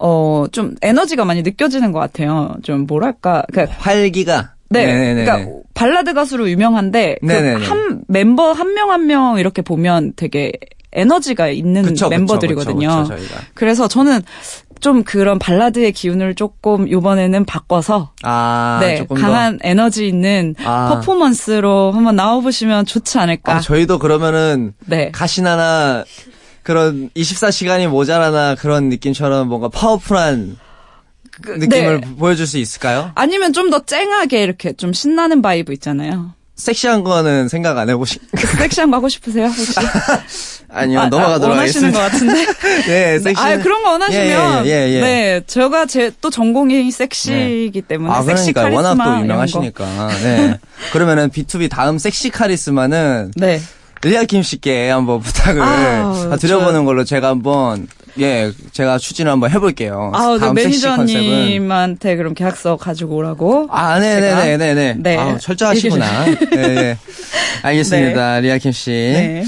어 0.00 0.46
좀 0.52 0.74
에너지가 0.82 1.24
많이 1.24 1.42
느껴지는 1.42 1.92
것 1.92 1.98
같아요. 1.98 2.54
좀 2.62 2.86
뭐랄까, 2.86 3.42
그러니까 3.52 3.76
활기가. 3.78 4.52
네, 4.70 4.84
네네네. 4.86 5.24
그러니까 5.24 5.50
발라드 5.74 6.12
가수로 6.14 6.48
유명한데 6.50 7.16
그 7.20 7.26
네네네. 7.26 7.64
한 7.64 8.02
멤버 8.08 8.52
한 8.52 8.74
명 8.74 8.90
한 8.90 9.06
명 9.06 9.38
이렇게 9.38 9.62
보면 9.62 10.12
되게 10.16 10.52
에너지가 10.92 11.48
있는 11.48 11.82
그쵸, 11.82 12.08
멤버들이거든요. 12.08 13.04
그쵸, 13.08 13.14
그쵸. 13.16 13.34
그래서 13.54 13.88
저는 13.88 14.20
좀 14.80 15.02
그런 15.02 15.38
발라드의 15.38 15.92
기운을 15.92 16.34
조금 16.34 16.86
이번에는 16.88 17.44
바꿔서 17.44 18.12
아, 18.22 18.78
네 18.80 19.04
강한 19.14 19.58
에너지 19.62 20.06
있는 20.06 20.54
아. 20.64 20.88
퍼포먼스로 21.00 21.90
한번 21.92 22.14
나와보시면 22.16 22.86
좋지 22.86 23.14
더. 23.14 23.20
않을까. 23.20 23.56
아, 23.56 23.60
저희도 23.60 23.98
그러면은 23.98 24.72
네. 24.86 25.10
가시나나 25.12 26.04
그런 26.68 27.08
24시간이 27.16 27.88
모자라나 27.88 28.54
그런 28.54 28.90
느낌처럼 28.90 29.48
뭔가 29.48 29.70
파워풀한 29.70 30.58
그, 31.40 31.52
느낌을 31.52 32.00
네. 32.02 32.08
보여줄 32.18 32.46
수 32.46 32.58
있을까요? 32.58 33.10
아니면 33.14 33.54
좀 33.54 33.70
더 33.70 33.78
쨍하게 33.86 34.42
이렇게 34.42 34.74
좀 34.74 34.92
신나는 34.92 35.40
vibe 35.40 35.72
있잖아요. 35.72 36.34
섹시한 36.56 37.04
거는 37.04 37.48
생각 37.48 37.78
안 37.78 37.88
해보시, 37.88 38.18
섹시한 38.58 38.90
거 38.90 38.98
하고 38.98 39.08
싶으세요, 39.08 39.46
혹시? 39.46 39.72
아니요, 40.68 41.00
아, 41.00 41.06
넘어가도록 41.08 41.56
아, 41.56 41.60
원하시는 41.60 41.94
하겠습니다. 41.94 41.98
것 41.98 42.10
같은데. 42.10 42.46
네, 42.86 43.18
섹시. 43.20 43.42
아, 43.42 43.56
그런 43.58 43.82
거 43.82 43.90
원하시면. 43.92 44.66
예, 44.66 44.70
예, 44.70 44.88
예, 44.88 44.92
예. 44.96 45.00
네, 45.00 45.40
제가 45.46 45.86
제 45.86 46.10
또 46.20 46.28
전공이 46.28 46.90
섹시이기 46.90 47.80
때문에. 47.82 48.12
아, 48.12 48.22
섹시 48.22 48.52
그러니까 48.52 48.62
카리스마 48.62 48.88
워낙 49.06 49.14
또 49.16 49.22
유명하시니까. 49.24 50.08
네. 50.22 50.58
그러면은 50.92 51.30
B2B 51.30 51.70
다음 51.70 51.96
섹시 51.96 52.28
카리스마는 52.28 53.30
거. 53.38 53.46
네. 53.46 53.58
릴리아 54.02 54.24
김 54.24 54.42
씨께 54.42 54.90
한번 54.90 55.20
부탁을 55.20 55.60
아우, 55.60 56.36
드려보는 56.36 56.84
걸로 56.84 57.04
제가 57.04 57.28
한번 57.28 57.88
예 58.18 58.52
제가 58.72 58.98
추진을 58.98 59.30
한번 59.30 59.50
해볼게요. 59.50 60.12
아, 60.14 60.34
네, 60.34 60.38
다음 60.38 60.54
매니저님한테 60.54 62.16
그럼 62.16 62.34
계약서 62.34 62.76
가지고 62.76 63.16
오라고. 63.16 63.66
아 63.70 63.98
네네네네네 63.98 64.94
네. 64.98 65.16
아, 65.16 65.38
철저하시구나. 65.38 66.24
네, 66.50 66.74
네. 66.74 66.98
알겠습니다, 67.62 68.40
리아 68.40 68.58
김 68.58 68.72
씨. 68.72 68.90
네. 68.90 69.44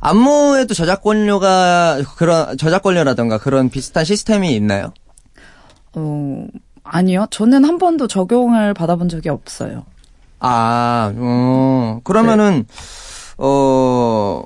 안무에도 0.00 0.74
저작권료가 0.74 2.00
그런 2.16 2.56
저작권료라던가 2.58 3.38
그런 3.38 3.70
비슷한 3.70 4.04
시스템이 4.04 4.54
있나요? 4.54 4.92
어, 5.94 6.46
아니요. 6.84 7.26
저는 7.30 7.64
한 7.64 7.78
번도 7.78 8.06
적용을 8.06 8.74
받아본 8.74 9.08
적이 9.08 9.30
없어요. 9.30 9.84
아, 10.38 11.12
어, 11.16 12.00
그러면은, 12.04 12.66
어, 13.38 14.42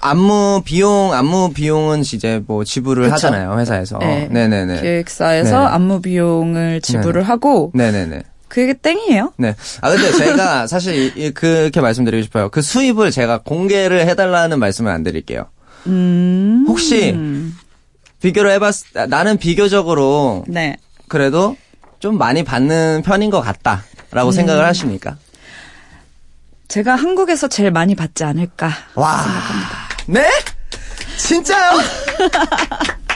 안무 0.00 0.62
비용, 0.64 1.12
안무 1.12 1.52
비용은 1.54 2.00
이제 2.00 2.42
뭐 2.46 2.64
지불을 2.64 3.04
그쵸. 3.04 3.14
하잖아요, 3.14 3.58
회사에서. 3.58 3.98
네. 3.98 4.28
네. 4.30 4.48
네네 4.48 4.80
기획사에서 4.80 5.60
네. 5.60 5.66
안무 5.66 6.00
비용을 6.02 6.80
지불을 6.80 7.22
네. 7.22 7.26
하고, 7.26 7.70
네네네. 7.74 8.22
그게 8.48 8.74
땡이에요. 8.74 9.32
네. 9.38 9.54
아, 9.80 9.90
근데 9.90 10.12
제가 10.12 10.66
사실 10.68 11.16
이- 11.18 11.30
그렇게 11.32 11.80
말씀드리고 11.80 12.22
싶어요. 12.22 12.48
그 12.48 12.62
수입을 12.62 13.10
제가 13.10 13.38
공개를 13.38 14.06
해달라는 14.08 14.58
말씀을 14.58 14.92
안 14.92 15.02
드릴게요. 15.02 15.46
음. 15.86 16.64
혹시 16.68 17.16
비교를 18.20 18.50
해봤, 18.52 18.74
나는 19.08 19.36
비교적으로 19.36 20.44
네. 20.48 20.76
그래도 21.08 21.56
좀 21.98 22.18
많이 22.18 22.42
받는 22.44 23.02
편인 23.04 23.30
것 23.30 23.40
같다. 23.40 23.82
음. 23.90 23.96
라고 24.12 24.30
생각을 24.32 24.64
하십니까? 24.64 25.16
제가 26.68 26.94
한국에서 26.96 27.48
제일 27.48 27.70
많이 27.70 27.94
받지 27.94 28.24
않을까. 28.24 28.70
와. 28.94 29.24
네? 30.06 30.28
진짜요? 31.18 31.78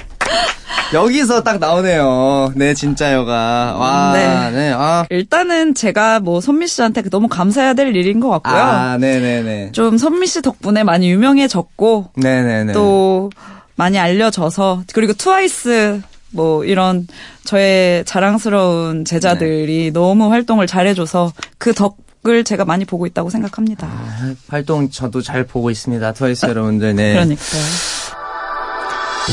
여기서 0.92 1.42
딱 1.42 1.58
나오네요. 1.58 2.52
네, 2.56 2.74
진짜요가. 2.74 3.76
와, 3.78 4.12
네. 4.12 4.50
네, 4.50 4.72
아. 4.74 5.04
일단은 5.10 5.74
제가 5.74 6.20
뭐 6.20 6.40
선미 6.40 6.66
씨한테 6.66 7.02
너무 7.10 7.28
감사해야 7.28 7.74
될 7.74 7.94
일인 7.94 8.18
것 8.20 8.28
같고요. 8.30 8.54
아, 8.54 8.96
네네네. 8.98 9.72
좀 9.72 9.98
선미 9.98 10.26
씨 10.26 10.42
덕분에 10.42 10.82
많이 10.82 11.10
유명해졌고 11.10 12.10
네네네. 12.16 12.72
또 12.72 13.30
많이 13.76 13.98
알려져서 13.98 14.84
그리고 14.92 15.12
트와이스 15.12 16.02
뭐 16.32 16.64
이런 16.64 17.06
저의 17.44 18.04
자랑스러운 18.04 19.04
제자들이 19.04 19.84
네. 19.86 19.90
너무 19.90 20.30
활동을 20.30 20.66
잘해줘서 20.66 21.32
그 21.58 21.72
덕 21.72 21.98
을 22.26 22.44
제가 22.44 22.66
많이 22.66 22.84
보고 22.84 23.06
있다고 23.06 23.30
생각합니다. 23.30 23.86
아, 23.86 24.34
활동 24.48 24.90
저도 24.90 25.22
잘 25.22 25.44
보고 25.46 25.70
있습니다. 25.70 26.12
트와이스 26.12 26.46
여러분들. 26.46 26.94
네. 26.94 27.12
그러니까요. 27.14 27.62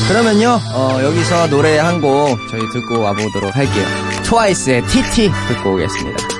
그러면요, 0.08 0.58
어, 0.74 0.98
여기서 1.02 1.48
노래 1.48 1.78
한 1.78 2.00
곡 2.00 2.38
저희 2.50 2.60
듣고 2.72 3.00
와보도록 3.00 3.54
할게요. 3.54 3.84
트와이스의 4.24 4.86
TT 4.86 5.30
듣고 5.48 5.74
오겠습니다. 5.74 6.37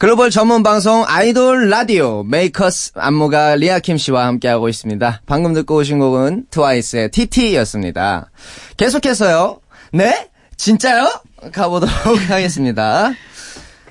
글로벌 0.00 0.30
전문 0.30 0.62
방송 0.62 1.04
아이돌 1.06 1.68
라디오 1.68 2.22
메이커스 2.22 2.92
안무가 2.94 3.56
리아킴 3.56 3.98
씨와 3.98 4.24
함께하고 4.28 4.70
있습니다. 4.70 5.20
방금 5.26 5.52
듣고 5.52 5.76
오신 5.76 5.98
곡은 5.98 6.46
트와이스의 6.50 7.10
TT였습니다. 7.10 8.30
계속해서요. 8.78 9.60
네? 9.92 10.30
진짜요? 10.56 11.06
가보도록 11.52 11.92
하겠습니다. 12.30 13.12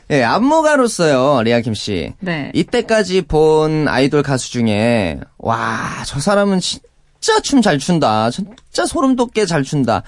예, 0.10 0.24
안무가로서요, 0.24 1.44
리아킴 1.44 1.76
씨. 1.76 2.16
네. 2.22 2.52
이때까지 2.56 3.22
본 3.28 3.88
아이돌 3.88 4.24
가수 4.24 4.50
중에 4.50 5.20
와, 5.38 6.04
저 6.08 6.20
사람은 6.20 6.60
진짜 6.60 7.40
춤 7.44 7.62
잘 7.62 7.78
춘다. 7.78 8.32
진짜 8.32 8.88
소름 8.88 9.16
돋게 9.16 9.46
잘 9.46 9.62
춘다. 9.62 10.02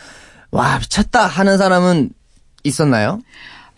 와, 0.49 0.79
미쳤다 0.79 1.27
하는 1.27 1.59
사람은 1.59 2.09
있었나요? 2.63 3.19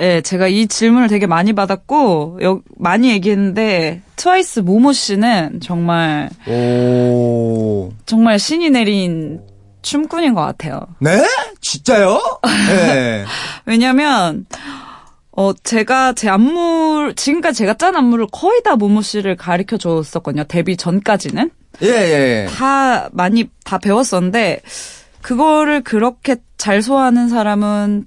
예, 0.04 0.20
제가 0.20 0.50
이 0.50 0.68
질문을 0.68 1.08
되게 1.08 1.28
많이 1.28 1.54
받았고, 1.54 2.40
여, 2.42 2.60
많이 2.78 3.10
얘기했는데, 3.12 4.02
트와이스 4.18 4.60
모모 4.60 4.92
씨는 4.92 5.62
정말, 5.64 6.30
오. 6.46 7.90
정말 8.06 8.38
신이 8.38 8.70
내린 8.70 9.40
춤꾼인 9.82 10.34
것 10.34 10.42
같아요. 10.42 10.82
네? 11.00 11.26
진짜요? 11.62 12.20
네. 12.68 13.24
왜냐면, 13.66 14.46
어, 15.32 15.54
제가 15.54 16.12
제 16.12 16.28
안무, 16.28 17.14
지금까지 17.16 17.60
제가 17.60 17.76
짠 17.76 17.96
안무를 17.96 18.28
거의 18.30 18.62
다 18.62 18.76
모모 18.76 19.02
씨를 19.02 19.38
가르쳐 19.38 19.78
줬었거든요. 19.78 20.44
데뷔 20.44 20.76
전까지는. 20.76 21.50
예, 21.82 21.88
예, 21.88 22.44
예. 22.44 22.48
다 22.54 23.08
많이 23.14 23.50
다 23.64 23.78
배웠었는데, 23.78 24.60
그거를 25.22 25.82
그렇게 25.82 26.36
잘 26.58 26.82
소화하는 26.82 27.30
사람은 27.30 28.06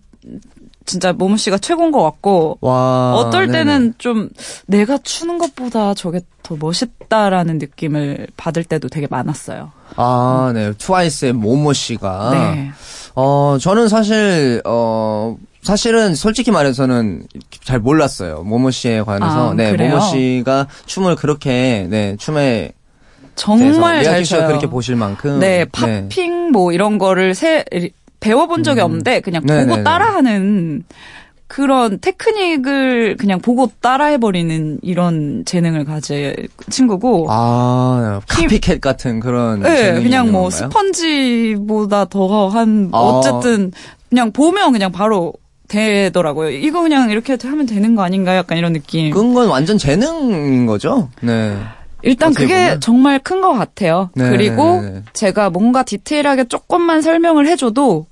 진짜 0.87 1.13
모모 1.13 1.37
씨가 1.37 1.59
최고인 1.59 1.91
것 1.91 2.03
같고, 2.03 2.59
와. 2.61 3.15
어떨 3.15 3.47
네네. 3.47 3.59
때는 3.59 3.95
좀 3.99 4.31
내가 4.67 4.99
추는 4.99 5.39
것보다 5.39 5.95
저게 5.95 6.21
더 6.43 6.57
멋있다라는 6.59 7.59
느낌을 7.59 8.29
받을 8.37 8.65
때도 8.65 8.89
되게 8.89 9.07
많았어요. 9.11 9.73
아, 9.97 10.53
네. 10.55 10.73
트와이스의 10.79 11.33
모모 11.33 11.73
씨가. 11.73 12.31
네. 12.33 12.71
어, 13.15 13.59
저는 13.61 13.89
사실, 13.89 14.63
어, 14.65 15.37
사실은 15.63 16.15
솔직히 16.15 16.53
말해서는 16.53 17.25
잘 17.65 17.81
몰랐어요. 17.81 18.43
모모 18.45 18.71
씨에 18.71 19.03
관해서. 19.03 19.51
아, 19.51 19.55
네, 19.55 19.73
그래요? 19.73 19.97
모모 19.97 20.03
씨가 20.07 20.69
춤을 20.87 21.17
그렇게, 21.17 21.87
네, 21.91 22.17
춤에 22.19 22.73
정말 23.35 24.03
잘 24.03 24.25
춰요. 24.25 24.47
그렇게 24.47 24.67
보실 24.67 24.97
만큼. 24.97 25.41
네, 25.41 25.65
팝핑 25.67 26.53
뭐 26.53 26.73
이런 26.73 26.99
거를 26.99 27.35
세, 27.35 27.65
배워본 28.21 28.63
적이 28.63 28.81
없는데 28.81 29.21
그냥 29.21 29.43
음. 29.45 29.47
네네네. 29.47 29.67
보고 29.67 29.85
따라하는 29.85 30.85
그런 31.49 32.01
테크닉을 32.01 33.17
그냥 33.19 33.41
보고 33.41 33.71
따라해버리는 33.81 34.81
이런 34.83 35.45
재능을 35.45 35.85
가진 35.85 36.35
친구고. 36.71 37.27
아, 37.31 38.21
카피캣 38.29 38.81
같은 38.81 39.21
그런. 39.21 39.63
네, 39.63 39.95
그냥 40.03 40.33
뭐 40.33 40.49
건가요? 40.49 40.71
스펀지보다 40.71 42.07
더한 42.07 42.91
아. 42.93 42.99
어쨌든 42.99 43.71
그냥 44.09 44.33
보면 44.33 44.73
그냥 44.73 44.91
바로 44.91 45.35
되더라고요. 45.69 46.51
이거 46.51 46.83
그냥 46.83 47.11
이렇게 47.11 47.37
하면 47.41 47.67
되는 47.67 47.95
거 47.95 48.03
아닌가 48.03 48.37
약간 48.37 48.59
이런 48.59 48.73
느낌. 48.73 49.11
그건 49.11 49.35
건 49.35 49.49
완전 49.49 49.79
재능인 49.79 50.67
거죠? 50.67 51.11
네. 51.21 51.57
일단 52.07 52.33
그게 52.35 52.55
보면. 52.55 52.81
정말 52.81 53.19
큰 53.19 53.41
것 53.41 53.53
같아요. 53.55 54.11
네, 54.15 54.29
그리고. 54.31 54.83
제가 55.13 55.51
뭔가 55.51 55.83
디테일하게 55.83 56.45
조금만 56.45 57.03
설명을 57.03 57.47
해줘도 57.47 58.07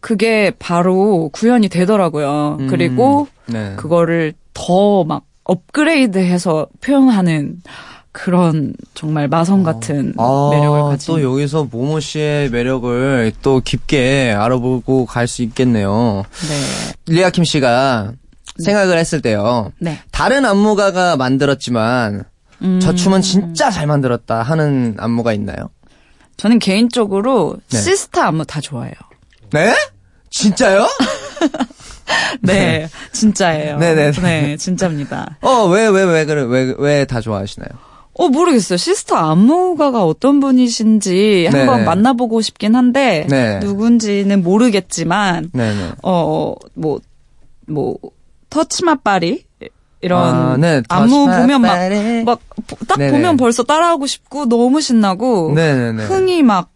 그게 0.00 0.52
바로 0.58 1.30
구현이 1.32 1.68
되더라고요. 1.68 2.58
음, 2.60 2.66
그리고 2.68 3.26
네. 3.46 3.72
그거를 3.76 4.34
더 4.54 5.04
막 5.04 5.24
업그레이드해서 5.44 6.68
표현하는 6.80 7.62
그런 8.12 8.72
정말 8.94 9.26
마성 9.28 9.62
같은 9.64 10.14
아, 10.16 10.50
매력을 10.52 10.82
가진 10.82 11.12
또 11.14 11.20
여기서 11.22 11.64
모모 11.70 11.98
씨의 12.00 12.48
매력을 12.50 13.32
또 13.42 13.60
깊게 13.60 14.34
알아보고 14.38 15.04
갈 15.06 15.26
수 15.26 15.42
있겠네요. 15.42 16.22
네. 16.48 17.12
리아킴 17.12 17.42
씨가 17.44 18.12
생각을 18.64 18.96
했을 18.98 19.20
때요. 19.20 19.72
네. 19.80 19.98
다른 20.12 20.44
안무가가 20.46 21.16
만들었지만 21.16 22.24
음, 22.64 22.80
저 22.80 22.94
춤은 22.94 23.22
진짜 23.22 23.70
잘 23.70 23.86
만들었다 23.86 24.42
하는 24.42 24.94
안무가 24.98 25.32
있나요? 25.32 25.70
저는 26.36 26.58
개인적으로 26.58 27.56
네. 27.70 27.78
시스타 27.80 28.26
안무 28.26 28.44
다 28.46 28.60
좋아해요. 28.60 28.94
네? 29.52 29.74
진짜요? 30.30 30.86
네, 32.42 32.88
진짜예요. 33.12 33.78
네네네. 33.78 34.10
네, 34.20 34.56
진짜입니다. 34.56 35.38
어, 35.40 35.66
왜, 35.66 35.86
왜, 35.86 36.02
왜, 36.04 36.24
그래, 36.24 36.42
왜, 36.42 36.74
왜 36.78 37.04
다 37.06 37.20
좋아하시나요? 37.20 37.68
어, 38.16 38.28
모르겠어요. 38.28 38.76
시스타 38.76 39.30
안무가가 39.30 40.04
어떤 40.04 40.38
분이신지 40.40 41.48
네네. 41.50 41.58
한번 41.58 41.84
만나보고 41.84 42.42
싶긴 42.42 42.74
한데, 42.76 43.26
네. 43.28 43.58
누군지는 43.60 44.42
모르겠지만, 44.42 45.50
네네. 45.52 45.92
어, 46.02 46.54
뭐, 46.74 47.00
뭐, 47.66 47.96
터치맛바리? 48.50 49.44
이런 50.04 50.22
아, 50.22 50.56
네. 50.58 50.82
안무 50.88 51.26
보면 51.26 51.62
막. 51.62 51.78
막, 52.26 52.40
딱. 52.86 52.96
보면 52.96 53.38
벌써 53.38 53.62
따라하고 53.62 54.06
싶고, 54.06 54.46
너무 54.48 54.80
신나고, 54.82 55.52
네네네. 55.54 56.04
흥이 56.04 56.42
막 56.42 56.68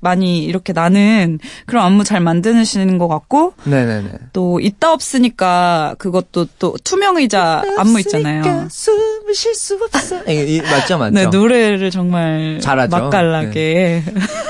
많이 0.00 0.44
이렇게 0.44 0.74
나는 0.74 1.38
그런 1.64 1.86
안무 1.86 2.04
잘 2.04 2.20
만드시는 2.20 2.98
것 2.98 3.08
같고, 3.08 3.54
네네네. 3.64 4.10
또, 4.34 4.60
있다 4.60 4.92
없으니까 4.92 5.94
그것도 5.98 6.48
또 6.58 6.76
투명 6.84 7.16
의자 7.16 7.62
안무 7.78 8.00
있잖아요. 8.00 8.68
숨을 8.70 9.34
쉴 9.34 9.54
수 9.54 9.78
없어. 9.82 10.22
이, 10.28 10.56
이, 10.56 10.60
맞죠, 10.60 10.98
맞죠? 10.98 11.14
네, 11.14 11.26
노래를 11.26 11.90
정말 11.90 12.58
잘하죠. 12.60 12.94
네. 12.94 13.02
맛깔나게. 13.02 14.02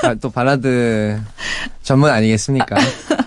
아, 0.03 0.13
또 0.15 0.29
발라드 0.29 1.17
전문 1.81 2.11
아니겠습니까? 2.11 2.75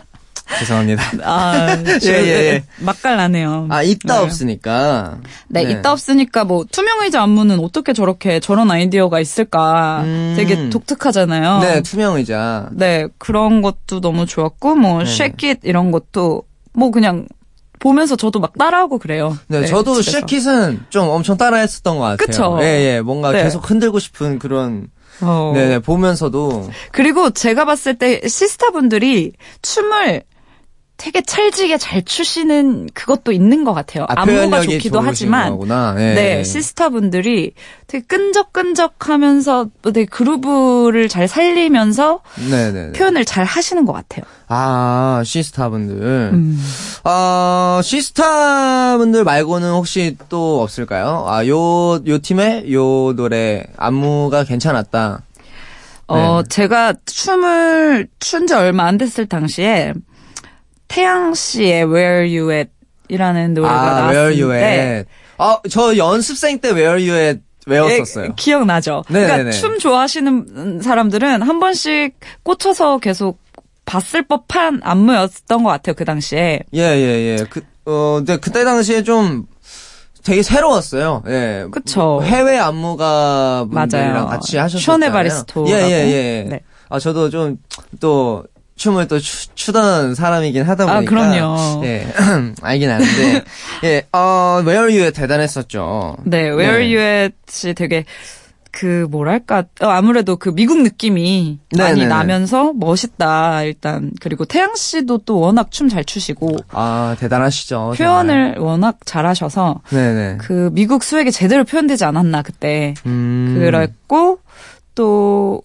죄송합니다. 0.60 1.02
아, 1.24 1.76
예, 2.04 2.08
예, 2.08 2.28
예. 2.52 2.64
맛깔나네요. 2.78 3.66
아, 3.70 3.82
있다 3.82 4.18
네. 4.18 4.20
없으니까. 4.24 5.18
네, 5.48 5.62
있다 5.62 5.92
없으니까 5.92 6.44
뭐 6.44 6.64
투명 6.70 7.02
의자 7.02 7.22
안무는 7.22 7.58
어떻게 7.60 7.92
저렇게 7.92 8.40
저런 8.40 8.70
아이디어가 8.70 9.20
있을까 9.20 10.02
음. 10.04 10.34
되게 10.36 10.68
독특하잖아요. 10.70 11.60
네, 11.60 11.82
투명 11.82 12.16
의자. 12.16 12.68
네, 12.72 13.08
그런 13.18 13.62
것도 13.62 14.00
너무 14.00 14.26
좋았고 14.26 14.76
뭐 14.76 14.98
네네. 14.98 15.10
쉐킷 15.10 15.60
이런 15.62 15.90
것도 15.90 16.42
뭐 16.72 16.90
그냥 16.90 17.26
보면서 17.78 18.14
저도 18.14 18.40
막 18.40 18.56
따라하고 18.58 18.98
그래요. 18.98 19.36
네, 19.48 19.64
저도 19.64 20.02
집에서. 20.02 20.20
쉐킷은 20.20 20.84
좀 20.90 21.08
엄청 21.08 21.36
따라했었던 21.38 21.96
것 21.96 22.02
같아요. 22.02 22.16
그쵸? 22.26 22.58
예, 22.60 22.96
예. 22.96 23.00
뭔가 23.00 23.32
네. 23.32 23.42
계속 23.42 23.68
흔들고 23.68 23.98
싶은 23.98 24.38
그런, 24.38 24.88
어. 25.22 25.52
네네, 25.54 25.78
보면서도. 25.78 26.68
그리고 26.92 27.30
제가 27.30 27.64
봤을 27.64 27.96
때 27.96 28.20
시스타분들이 28.28 29.32
춤을 29.62 30.22
되게 31.00 31.22
찰지게 31.22 31.78
잘 31.78 32.02
추시는 32.02 32.90
그것도 32.92 33.32
있는 33.32 33.64
것 33.64 33.72
같아요. 33.72 34.04
아, 34.10 34.20
안무가 34.20 34.60
좋기도 34.60 35.00
하지만. 35.00 35.58
예, 35.96 36.14
네, 36.14 36.38
예. 36.40 36.44
시스타분들이 36.44 37.54
되게 37.86 38.04
끈적끈적하면서 38.06 39.68
되게 39.94 40.04
그루브를 40.04 41.08
잘 41.08 41.26
살리면서 41.26 42.20
네네. 42.50 42.92
표현을 42.92 43.24
잘 43.24 43.46
하시는 43.46 43.86
것 43.86 43.94
같아요. 43.94 44.26
아, 44.48 45.22
시스타분들. 45.24 46.02
음. 46.34 46.62
아, 47.04 47.80
시스타분들 47.82 49.24
말고는 49.24 49.70
혹시 49.70 50.18
또 50.28 50.62
없을까요? 50.62 51.24
아, 51.26 51.46
요, 51.46 51.94
요 52.06 52.18
팀의 52.18 52.70
요 52.74 53.14
노래, 53.16 53.64
안무가 53.78 54.44
괜찮았다. 54.44 55.22
어, 56.08 56.42
네. 56.42 56.48
제가 56.50 56.92
춤을 57.06 58.08
춘 58.18 58.46
지 58.46 58.52
얼마 58.52 58.84
안 58.84 58.98
됐을 58.98 59.26
당시에 59.26 59.94
태양 60.90 61.32
씨의 61.34 61.84
Where 61.84 62.36
You 62.38 62.52
At 62.52 62.70
이라는 63.08 63.54
노래가 63.54 64.08
아, 64.08 64.10
Where 64.10 64.42
You 64.42 64.52
때 64.52 64.96
At. 64.98 65.08
아, 65.38 65.58
저 65.70 65.96
연습생 65.96 66.58
때 66.58 66.70
Where 66.70 67.08
You 67.08 67.16
At 67.16 67.40
외웠었어요. 67.66 68.24
예, 68.24 68.28
기억나죠? 68.36 69.04
네네네. 69.08 69.26
그러니까 69.28 69.50
춤 69.52 69.78
좋아하시는 69.78 70.80
사람들은 70.82 71.42
한 71.42 71.60
번씩 71.60 72.18
꽂혀서 72.42 72.98
계속 72.98 73.38
봤을 73.84 74.26
법한 74.26 74.80
안무였던 74.82 75.62
것 75.62 75.70
같아요, 75.70 75.94
그 75.94 76.04
당시에. 76.04 76.60
예, 76.74 76.80
예, 76.80 77.38
예. 77.38 77.44
그, 77.48 77.60
어, 77.84 78.16
근데 78.16 78.36
그때 78.38 78.64
당시에 78.64 79.04
좀 79.04 79.46
되게 80.24 80.42
새로웠어요. 80.42 81.22
예. 81.28 81.66
그쵸. 81.70 82.20
해외 82.24 82.58
안무가 82.58 83.66
분들이랑 83.70 84.12
맞아요. 84.12 84.26
같이 84.26 84.56
하셨었잖아요. 84.56 84.84
션의 84.84 85.12
바리스토라고. 85.12 85.70
예, 85.70 85.82
예, 85.88 86.12
예. 86.12 86.46
네. 86.48 86.60
아, 86.88 86.98
저도 86.98 87.30
좀 87.30 87.58
또 88.00 88.44
춤을 88.80 89.08
또 89.08 89.18
추, 89.18 89.72
던 89.72 90.14
사람이긴 90.14 90.62
하다 90.62 90.86
보니까. 90.86 90.98
아, 90.98 91.04
그럼요. 91.04 91.84
예. 91.84 92.06
알긴 92.62 92.90
아는데. 92.90 93.44
예, 93.84 94.02
어, 94.10 94.62
Where 94.64 94.90
You 94.90 95.02
At 95.04 95.20
대단했었죠. 95.20 96.16
네, 96.24 96.50
Where 96.50 96.82
You 96.82 96.98
At이 96.98 97.74
되게 97.74 98.04
그 98.72 99.06
뭐랄까 99.10 99.64
어, 99.82 99.86
아무래도 99.88 100.36
그 100.36 100.54
미국 100.54 100.80
느낌이 100.82 101.58
네, 101.72 101.82
많이 101.82 102.00
네, 102.00 102.06
네. 102.06 102.08
나면서 102.08 102.72
멋있다 102.72 103.64
일단 103.64 104.12
그리고 104.20 104.44
태양 104.44 104.74
씨도 104.76 105.18
또 105.26 105.40
워낙 105.40 105.70
춤 105.72 105.88
잘 105.88 106.04
추시고 106.04 106.56
아, 106.70 107.16
대단하시죠. 107.18 107.94
표현을 107.98 108.56
워낙 108.58 108.98
잘하셔서 109.04 109.82
정말. 109.90 110.14
네네. 110.14 110.38
그 110.38 110.70
미국 110.72 111.02
수액이 111.04 111.32
제대로 111.32 111.64
표현되지 111.64 112.04
않았나 112.04 112.42
그때 112.42 112.94
음. 113.06 113.56
그랬고 113.58 114.38
또 114.94 115.60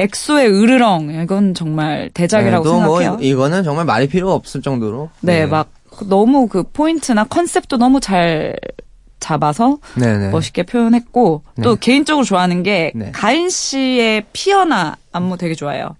엑소의 0.00 0.48
으르렁 0.48 1.22
이건 1.22 1.54
정말 1.54 2.10
대작이라고 2.14 2.64
네, 2.64 2.70
또 2.70 2.76
생각해요. 2.76 3.10
뭐, 3.12 3.20
이거는 3.20 3.64
정말 3.64 3.84
말이 3.84 4.08
필요 4.08 4.32
없을 4.32 4.62
정도로. 4.62 5.10
네, 5.20 5.46
막 5.46 5.68
너무 6.08 6.46
그 6.48 6.62
포인트나 6.62 7.24
컨셉도 7.24 7.76
너무 7.76 8.00
잘 8.00 8.56
잡아서 9.18 9.78
네네. 9.96 10.30
멋있게 10.30 10.62
표현했고 10.62 11.42
또 11.62 11.76
개인적으로 11.76 12.24
좋아하는 12.24 12.62
게 12.62 12.92
네. 12.94 13.10
가인 13.12 13.50
씨의 13.50 14.24
피어나 14.32 14.96
안무 15.12 15.36
되게 15.36 15.54
좋아해요. 15.54 15.96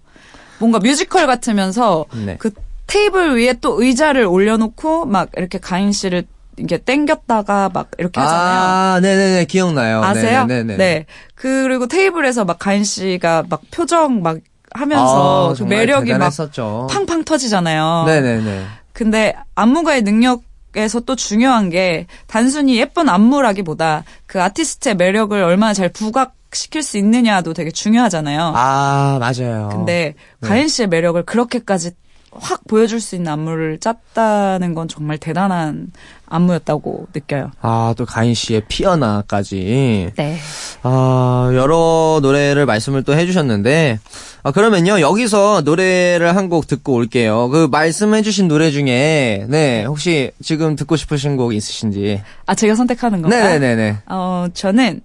뭔가 0.57 0.79
뮤지컬 0.79 1.27
같으면서 1.27 2.05
네. 2.25 2.35
그 2.39 2.51
테이블 2.87 3.37
위에 3.37 3.53
또 3.61 3.81
의자를 3.81 4.25
올려놓고 4.25 5.05
막 5.05 5.29
이렇게 5.37 5.59
가인 5.59 5.91
씨를 5.91 6.23
이게 6.61 6.77
땡겼다가 6.77 7.69
막 7.73 7.91
이렇게 7.97 8.19
하잖아요. 8.19 8.59
아, 8.59 8.99
네네네. 9.01 9.45
기억나요. 9.45 10.01
아세요? 10.03 10.45
네네네. 10.45 10.77
네. 10.77 11.05
그리고 11.35 11.87
테이블에서 11.87 12.45
막 12.45 12.59
가인 12.59 12.83
씨가 12.83 13.45
막 13.49 13.61
표정 13.71 14.21
막 14.21 14.37
하면서 14.73 15.51
아, 15.51 15.53
그 15.57 15.63
매력이 15.63 16.11
막 16.11 16.17
대단했었죠. 16.17 16.87
팡팡 16.89 17.23
터지잖아요. 17.23 18.03
네네네. 18.05 18.65
근데 18.93 19.33
안무가의 19.55 20.03
능력 20.03 20.43
에서 20.73 21.01
또 21.01 21.17
중요한 21.17 21.69
게 21.69 22.07
단순히 22.27 22.77
예쁜 22.77 23.09
안무라기보다 23.09 24.05
그 24.25 24.41
아티스트의 24.41 24.95
매력을 24.95 25.37
얼마나 25.43 25.73
잘 25.73 25.89
부각 25.89 26.35
시킬 26.53 26.81
수 26.81 26.97
있느냐도 26.97 27.53
되게 27.53 27.71
중요하잖아요. 27.71 28.53
아, 28.55 29.17
맞아요. 29.19 29.67
근데 29.69 30.15
네. 30.39 30.47
가인 30.47 30.69
씨의 30.69 30.87
매력을 30.87 31.21
그렇게까지 31.23 31.91
확 32.33 32.61
보여줄 32.67 33.01
수 33.01 33.15
있는 33.15 33.31
안무를 33.31 33.79
짰다는 33.79 34.73
건 34.73 34.87
정말 34.87 35.17
대단한 35.17 35.91
안무였다고 36.27 37.07
느껴요. 37.13 37.51
아, 37.61 37.93
또 37.97 38.05
가인 38.05 38.33
씨의 38.33 38.63
피어나까지. 38.69 40.11
네. 40.15 40.37
아, 40.83 41.51
여러 41.53 42.19
노래를 42.21 42.65
말씀을 42.65 43.03
또 43.03 43.13
해주셨는데, 43.15 43.99
아, 44.43 44.51
그러면요, 44.51 45.01
여기서 45.01 45.61
노래를 45.65 46.35
한 46.35 46.49
곡 46.49 46.67
듣고 46.67 46.93
올게요. 46.93 47.49
그 47.49 47.67
말씀해주신 47.69 48.47
노래 48.47 48.71
중에, 48.71 49.45
네, 49.49 49.83
혹시 49.85 50.31
지금 50.41 50.75
듣고 50.75 50.95
싶으신 50.95 51.35
곡 51.37 51.53
있으신지. 51.53 52.21
아, 52.45 52.55
제가 52.55 52.75
선택하는 52.75 53.21
건가요? 53.21 53.43
네네네네. 53.43 53.97
어, 54.07 54.47
저는 54.53 55.01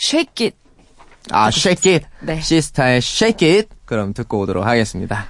Shake 0.00 0.46
It. 0.46 0.56
아, 1.30 1.48
Shake 1.48 1.92
It. 1.92 2.06
네. 2.20 2.40
시스타의 2.40 2.96
Shake 2.98 3.48
It. 3.52 3.68
그럼 3.84 4.14
듣고 4.14 4.40
오도록 4.40 4.64
하겠습니다. 4.66 5.26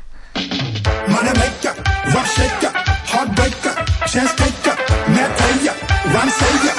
Money 1.09 1.33
maker, 1.39 1.75
rough 2.15 2.31
shaker, 2.37 2.73
heartbreaker, 3.13 3.75
chance 4.07 4.35
taker, 4.37 4.77
net 5.15 5.31
player, 5.39 5.75
rhyme 6.15 6.31
savior. 6.31 6.75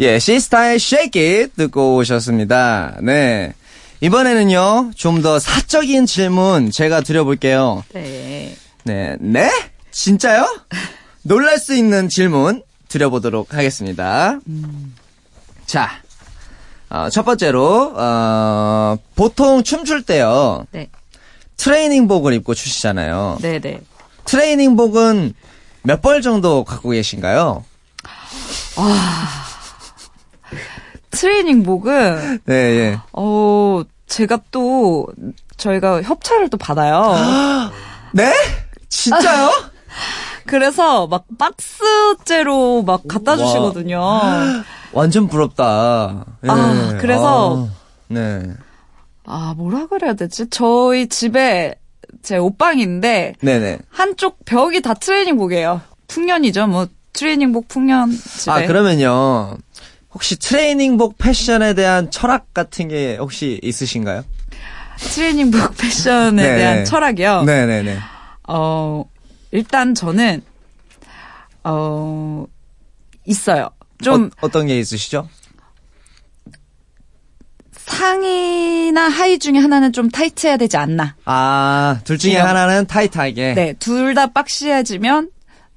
예, 0.00 0.18
시스타의 0.18 0.76
Shake 0.76 1.22
It 1.42 1.52
듣고 1.56 1.96
오셨습니다. 1.96 2.96
네. 3.02 3.52
이번에는요, 4.00 4.92
좀 4.96 5.20
더 5.20 5.38
사적인 5.38 6.06
질문 6.06 6.70
제가 6.70 7.02
드려볼게요. 7.02 7.84
네. 7.92 8.56
네. 8.84 9.16
네? 9.20 9.50
진짜요? 9.90 10.46
놀랄 11.22 11.58
수 11.58 11.74
있는 11.74 12.08
질문 12.08 12.62
드려보도록 12.88 13.54
하겠습니다. 13.54 14.38
자, 15.66 15.90
어, 16.88 17.08
첫 17.10 17.22
번째로, 17.24 17.92
어, 17.96 18.96
보통 19.14 19.62
춤출 19.62 20.02
때요, 20.02 20.66
네. 20.72 20.88
트레이닝복을 21.56 22.32
입고 22.34 22.54
추시잖아요. 22.54 23.38
네네. 23.42 23.80
트레이닝복은 24.24 25.34
몇 25.82 26.00
벌 26.02 26.20
정도 26.22 26.64
갖고 26.64 26.90
계신가요? 26.90 27.64
트레이닝복은, 31.10 32.40
네, 32.46 32.54
예. 32.54 32.98
어, 33.12 33.82
제가 34.06 34.40
또, 34.50 35.06
저희가 35.56 36.02
협찬을 36.02 36.48
또 36.50 36.56
받아요. 36.56 37.70
네? 38.12 38.32
진짜요? 38.88 39.50
그래서 40.50 41.06
막 41.06 41.26
박스째로 41.38 42.82
막 42.82 43.02
갖다 43.06 43.32
와. 43.32 43.36
주시거든요. 43.36 44.02
완전 44.92 45.28
부럽다. 45.28 46.24
예. 46.44 46.48
아, 46.50 46.98
그래서- 47.00 47.68
아, 47.68 47.72
네. 48.08 48.42
아, 49.24 49.54
뭐라 49.56 49.86
그래야 49.86 50.14
되지? 50.14 50.50
저희 50.50 51.08
집에 51.08 51.76
제 52.22 52.36
옷방인데, 52.36 53.34
네네. 53.40 53.78
한쪽 53.90 54.44
벽이 54.44 54.80
다 54.82 54.94
트레이닝복이에요. 54.94 55.80
풍년이죠. 56.08 56.66
뭐, 56.66 56.88
트레이닝복 57.12 57.68
풍년 57.68 58.10
집에. 58.10 58.50
아, 58.50 58.66
그러면요. 58.66 59.56
혹시 60.12 60.36
트레이닝복 60.36 61.18
패션에 61.18 61.74
대한 61.74 62.10
철학 62.10 62.52
같은 62.52 62.88
게 62.88 63.16
혹시 63.20 63.60
있으신가요? 63.62 64.24
트레이닝복 64.98 65.76
패션에 65.76 66.32
네. 66.32 66.56
대한 66.56 66.84
철학이요. 66.84 67.42
네네네. 67.44 67.98
어, 68.48 69.04
일단 69.52 69.94
저는, 69.94 70.42
어, 71.64 72.44
있어요. 73.26 73.70
좀 74.02 74.30
어, 74.40 74.48
떤게 74.48 74.78
있으시죠? 74.78 75.28
상의나 77.72 79.08
하의 79.08 79.38
중에 79.38 79.58
하나는 79.58 79.92
좀 79.92 80.08
타이트해야 80.10 80.56
되지 80.56 80.76
않나. 80.76 81.16
아, 81.24 81.98
둘 82.04 82.18
중에 82.18 82.34
제가- 82.34 82.44
하나는 82.44 82.86
타이트하게. 82.86 83.54
네, 83.54 83.72
둘 83.78 84.14
다 84.14 84.28
박시해지면 84.28 85.30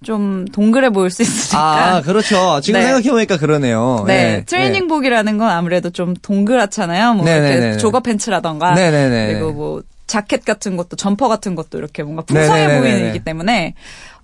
좀 0.04 0.46
동그래 0.46 0.90
보일 0.90 1.10
수 1.10 1.22
있으니까. 1.22 1.96
아, 1.96 2.02
그렇죠. 2.02 2.60
지금 2.62 2.80
네. 2.80 2.86
생각해보니까 2.88 3.38
그러네요. 3.38 4.04
네, 4.06 4.44
트레이닝복이라는 4.46 5.38
건 5.38 5.50
아무래도 5.50 5.90
좀 5.90 6.14
동그랗잖아요. 6.16 7.14
뭐 7.16 7.26
네네네네. 7.26 7.62
이렇게 7.66 7.78
jogger 7.78 8.02
pants라던가 8.02 8.74
네네네. 8.76 9.34
그리고 9.34 9.54
뭐 9.54 9.82
자켓 10.08 10.46
같은 10.46 10.76
것도 10.78 10.96
점퍼 10.96 11.28
같은 11.28 11.56
것도 11.56 11.78
이렇게 11.78 12.04
뭔가 12.04 12.22
풍성해 12.24 12.68
네네네네. 12.68 13.04
보이기 13.04 13.24
때문에 13.24 13.74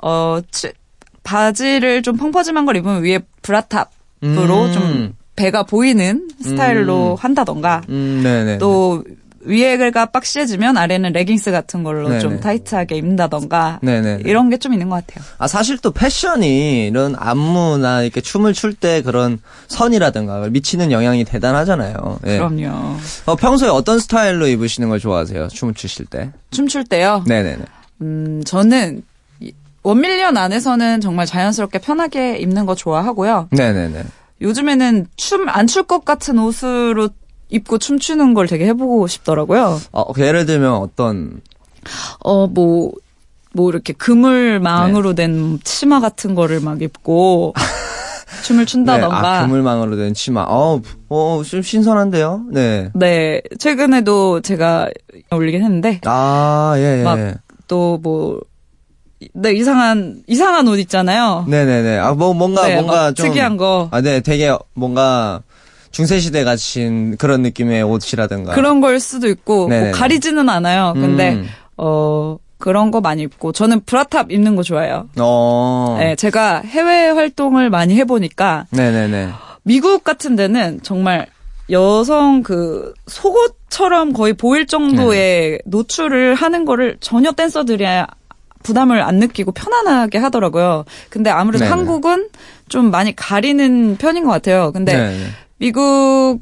어 0.03 0.39
치- 0.51 0.73
바지를 1.23 2.01
좀 2.01 2.17
펑퍼짐한 2.17 2.65
걸 2.65 2.75
입으면 2.77 3.03
위에 3.03 3.19
bra 3.41 3.56
top으로 3.56 3.89
음. 4.23 4.71
좀 4.73 5.13
배가 5.35 5.63
보이는 5.63 6.27
스타일로 6.41 7.11
음. 7.11 7.15
한다던가 7.17 7.81
음. 7.89 8.57
또 8.59 9.03
위에가 9.41 10.08
boxy해지면 10.08 10.77
아래는 10.78 11.13
레깅스 11.13 11.52
같은 11.52 11.84
걸로 11.84 12.08
네네. 12.10 12.19
좀 12.19 12.39
타이트하게 12.39 12.95
입는다던가 12.97 13.80
네네네. 13.82 14.23
이런 14.25 14.49
게 14.49 14.58
좀 14.58 14.73
있는 14.73 14.89
것 14.89 15.06
같아요. 15.06 15.23
아, 15.38 15.47
사실 15.47 15.78
또 15.78 15.91
패션이 15.91 16.88
이런 16.88 17.15
안무나 17.17 18.02
이렇게 18.04 18.19
춤을 18.21 18.54
출 18.54 18.73
때 18.73 19.02
그런 19.02 19.39
선이라든가 19.67 20.47
미치는 20.49 20.91
영향이 20.91 21.23
대단하잖아요. 21.25 22.19
예. 22.28 22.38
그럼요. 22.38 22.97
어, 23.25 23.36
평소에 23.36 23.69
어떤 23.69 23.99
스타일로 23.99 24.47
입으시는 24.47 24.89
걸 24.89 24.99
좋아하세요? 24.99 25.47
춤을 25.47 25.73
추실 25.73 26.06
때? 26.06 26.32
춤출 26.52 26.84
때요. 26.86 27.23
네네네. 27.28 27.63
음, 28.02 28.41
저는 28.45 29.02
이- 29.39 29.54
원밀리언 29.84 30.36
안에서는 30.38 31.02
정말 31.02 31.25
자연스럽게 31.25 31.80
편하게 31.80 32.38
입는 32.38 32.65
거 32.65 32.75
좋아하고요. 32.75 33.47
네네네. 33.52 34.04
요즘에는 34.41 35.08
춤 35.17 35.49
안 35.49 35.67
출 35.67 35.84
것 35.88 36.06
같은 36.06 36.39
옷으로 36.39 37.10
입고 37.49 37.77
춤추는 37.79 38.33
걸 38.33 38.47
되게 38.47 38.65
해보고 38.67 39.07
싶더라고요. 39.07 39.79
어, 39.91 40.13
그 40.13 40.21
예를 40.21 40.45
들면 40.45 40.73
어떤, 40.75 41.41
어, 42.19 42.47
뭐, 42.47 42.91
뭐 43.53 43.69
이렇게 43.71 43.93
그물망으로 43.93 45.15
네. 45.15 45.25
된 45.25 45.59
치마 45.63 45.99
같은 45.99 46.35
거를 46.35 46.59
막 46.59 46.81
입고 46.81 47.53
춤을 48.43 48.65
네, 48.65 48.71
춘다던가. 48.71 49.39
아, 49.39 49.41
그물망으로 49.41 49.95
된 49.97 50.13
치마. 50.13 50.45
어, 50.47 50.79
어, 51.09 51.41
좀 51.43 51.62
신선한데요? 51.63 52.45
네. 52.51 52.91
네, 52.93 53.41
최근에도 53.57 54.41
제가 54.41 54.89
올리긴 55.31 55.63
했는데 55.63 55.99
아, 56.05 56.73
예, 56.77 56.99
예. 56.99 57.03
막또 57.03 57.97
뭐, 58.03 58.39
네, 59.33 59.51
이상한, 59.53 60.21
이상한 60.27 60.67
옷 60.67 60.77
있잖아요. 60.77 61.45
네네네. 61.47 61.97
아, 61.97 62.13
뭐, 62.13 62.33
뭔가, 62.35 62.67
네, 62.67 62.75
뭔가 62.75 63.05
막 63.07 63.15
좀. 63.15 63.25
특이한 63.27 63.57
거. 63.57 63.89
아, 63.91 64.01
네, 64.01 64.21
되게 64.21 64.55
뭔가 64.75 65.41
중세시대 65.91 66.43
같은 66.43 67.17
그런 67.17 67.41
느낌의 67.41 67.84
옷이라든가. 67.84 68.54
그런 68.54 68.82
걸 68.82 68.99
수도 68.99 69.28
있고, 69.28 69.67
뭐. 69.67 69.91
가리지는 69.91 70.49
않아요. 70.49 70.93
근데, 70.95 71.34
음. 71.34 71.47
어, 71.78 72.38
그런 72.58 72.91
거 72.91 73.02
많이 73.02 73.23
입고, 73.23 73.52
저는 73.52 73.82
브라탑 73.86 74.32
입는 74.32 74.56
거 74.56 74.63
좋아해요. 74.63 75.10
어. 75.19 75.97
네, 75.99 76.15
제가 76.15 76.62
해외 76.62 77.10
활동을 77.10 77.69
많이 77.69 77.95
해보니까, 77.95 78.67
네네네. 78.71 79.30
미국 79.63 80.04
같은 80.04 80.36
데는 80.36 80.80
정말 80.84 81.28
여성 81.69 82.41
그 82.41 82.93
속옷처럼 83.08 84.13
거의 84.13 84.34
보일 84.34 84.65
정도의 84.65 85.51
네. 85.51 85.59
노출을 85.66 86.34
하는 86.36 86.66
거를 86.66 86.97
전혀 86.99 87.32
댄서들이 87.32 87.86
부담을 88.63 89.01
안 89.01 89.18
느끼고 89.18 89.51
편안하게 89.51 90.18
하더라고요. 90.18 90.86
근데 91.09 91.30
아무래도 91.30 91.66
네네. 91.66 91.76
한국은 91.76 92.30
좀 92.68 92.91
많이 92.91 93.16
가리는 93.16 93.97
편인 93.97 94.26
것 94.26 94.32
같아요. 94.32 94.72
근데 94.72 94.97
네. 94.97 95.20
미국 95.60 96.39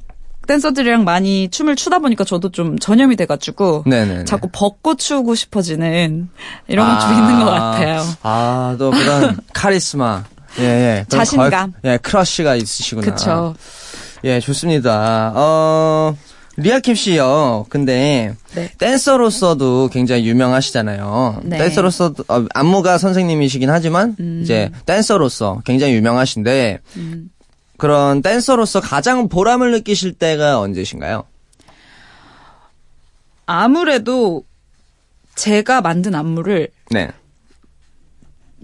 댄서들이랑 0.47 1.03
많이 1.03 1.49
춤을 1.49 1.75
추다 1.75 1.99
보니까 1.99 2.23
저도 2.23 2.51
좀 2.51 2.79
전염이 2.79 3.17
돼가지고 3.17 3.83
네네. 3.85 4.23
자꾸 4.25 4.47
벗고 4.51 4.95
추고 4.95 5.35
싶어지는 5.35 6.29
이런 6.69 6.87
건좀 6.87 7.11
있는 7.17 7.39
것 7.43 7.45
같아요. 7.51 8.01
아, 8.23 8.75
또 8.79 8.91
그런 8.91 9.37
카리스마. 9.53 10.23
예, 10.59 10.63
예. 10.63 11.05
그런 11.09 11.25
자신감. 11.25 11.73
걸- 11.81 11.91
예, 11.91 11.97
크러쉬가 11.97 12.55
있으시구나. 12.55 13.05
그쵸. 13.11 13.55
예, 14.23 14.39
좋습니다. 14.39 15.33
어, 15.35 16.15
리아킴 16.55 16.95
씨요. 16.95 17.65
근데 17.69 18.33
네. 18.55 18.71
댄서로서도 18.77 19.89
굉장히 19.91 20.25
유명하시잖아요. 20.27 21.41
네. 21.43 21.57
댄서로서도 21.57 22.23
어, 22.29 22.45
안무가 22.53 22.97
선생님이시긴 22.97 23.69
하지만 23.69 24.15
음. 24.21 24.39
이제 24.43 24.71
댄서로서 24.85 25.61
굉장히 25.65 25.93
유명하신데 25.93 26.79
그런 27.77 28.21
댄서로서 28.21 28.81
가장 28.81 29.29
보람을 29.29 29.71
느끼실 29.71 30.13
때가 30.13 30.59
언제신가요? 30.59 31.23
아무래도 33.45 34.43
제가 35.35 35.81
만든 35.81 36.15
안무를 36.15 36.69
네. 36.91 37.09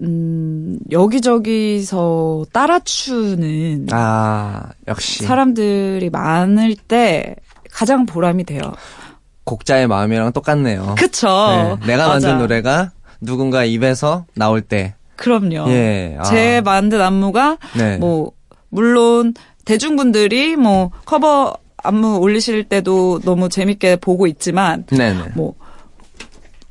음, 0.00 0.78
여기저기서 0.90 2.46
따라추는 2.52 3.86
아, 3.92 4.70
역시 4.88 5.24
사람들이 5.24 6.10
많을 6.10 6.74
때 6.76 7.36
가장 7.70 8.04
보람이 8.04 8.44
돼요. 8.44 8.60
곡자의 9.44 9.86
마음이랑 9.86 10.32
똑같네요. 10.32 10.96
그쵸. 10.98 11.28
네, 11.80 11.86
내가 11.86 12.08
만든 12.08 12.30
맞아. 12.30 12.38
노래가 12.38 12.90
누군가 13.20 13.64
입에서 13.64 14.26
나올 14.34 14.60
때. 14.60 14.94
그럼요. 15.16 15.68
예. 15.68 16.16
아. 16.18 16.24
제 16.24 16.60
만든 16.60 17.00
안무가 17.00 17.58
네. 17.76 17.96
뭐 17.98 18.32
물론 18.74 19.34
대중분들이 19.64 20.56
뭐 20.56 20.90
커버 21.04 21.56
안무 21.82 22.18
올리실 22.18 22.64
때도 22.64 23.20
너무 23.24 23.48
재밌게 23.48 23.96
보고 23.96 24.26
있지만 24.26 24.84
네네. 24.86 25.32
뭐 25.34 25.54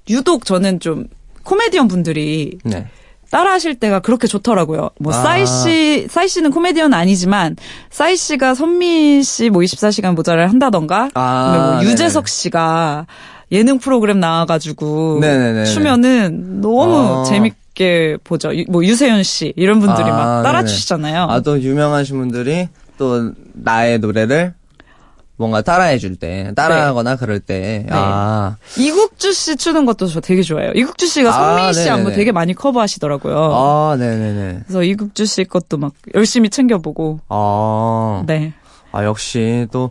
유독 0.09 0.45
저는 0.45 0.79
좀 0.79 1.07
코미디언 1.43 1.87
분들이 1.87 2.57
네. 2.65 2.87
따라하실 3.31 3.75
때가 3.75 3.99
그렇게 4.01 4.27
좋더라고요. 4.27 4.89
뭐 4.99 5.13
아. 5.13 5.23
싸이 5.23 5.45
씨, 5.47 6.07
싸이 6.09 6.27
씨는 6.27 6.51
코미디언 6.51 6.93
아니지만 6.93 7.55
싸이 7.89 8.15
씨가 8.17 8.53
선미 8.53 9.23
씨 9.23 9.49
뭐 9.49 9.61
24시간 9.61 10.13
모자를 10.13 10.49
한다던가 10.49 11.09
아, 11.15 11.53
뭐 11.55 11.79
네네. 11.79 11.91
유재석 11.91 12.27
씨가 12.27 13.07
예능 13.51 13.79
프로그램 13.79 14.19
나와가지고 14.19 15.19
네네네네. 15.21 15.65
추면은 15.65 16.61
너무 16.61 17.21
아. 17.21 17.23
재밌 17.23 17.55
게 17.73 18.17
보죠. 18.23 18.55
유- 18.55 18.65
뭐 18.69 18.83
유세윤 18.85 19.23
씨 19.23 19.53
이런 19.55 19.79
분들이 19.79 20.05
아, 20.09 20.15
막. 20.15 20.43
따라주시잖아요. 20.43 21.23
아, 21.23 21.39
또 21.41 21.59
유명하신 21.61 22.17
분들이 22.17 22.69
또 22.97 23.31
나의 23.53 23.99
노래를 23.99 24.53
뭔가 25.35 25.61
따라해 25.63 25.97
줄 25.97 26.15
때, 26.15 26.51
따라하거나 26.55 27.15
그럴 27.15 27.39
때, 27.39 27.87
아, 27.89 28.55
이국주 28.77 29.33
씨 29.33 29.55
추는 29.57 29.85
것도 29.85 30.05
저 30.05 30.19
되게 30.21 30.43
좋아해요. 30.43 30.71
이국주 30.75 31.07
씨가 31.07 31.29
아, 31.29 31.33
선미 31.57 31.73
씨 31.73 31.79
네네네. 31.79 31.89
안무 31.91 32.11
되게 32.13 32.31
많이 32.31 32.53
커버하시더라고요. 32.53 33.35
아, 33.53 33.95
네네네. 33.97 34.59
그래서 34.67 34.83
이국주 34.83 35.25
씨 35.25 35.43
것도 35.43 35.77
막 35.77 35.93
열심히 36.13 36.49
챙겨보고 36.51 37.19
아, 37.29 38.23
네 38.27 38.53
아, 38.91 39.03
역시 39.03 39.65
또 39.71 39.89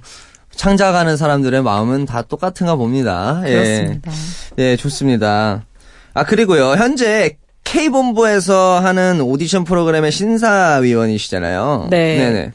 창작하는 0.55 1.17
사람들의 1.17 1.61
마음은 1.63 2.07
다 2.07 2.23
똑같은가 2.23 2.77
봅니다. 2.77 3.43
예. 3.47 3.51
그렇습니다. 3.53 4.13
예, 4.59 4.77
좋습니다. 4.77 5.65
아, 6.15 6.25
그리고요, 6.25 6.73
현재 6.77 7.37
K본부에서 7.65 8.81
하는 8.81 9.21
오디션 9.21 9.65
프로그램의 9.65 10.13
심사위원이시잖아요. 10.13 11.89
네. 11.91 12.17
네네. 12.19 12.53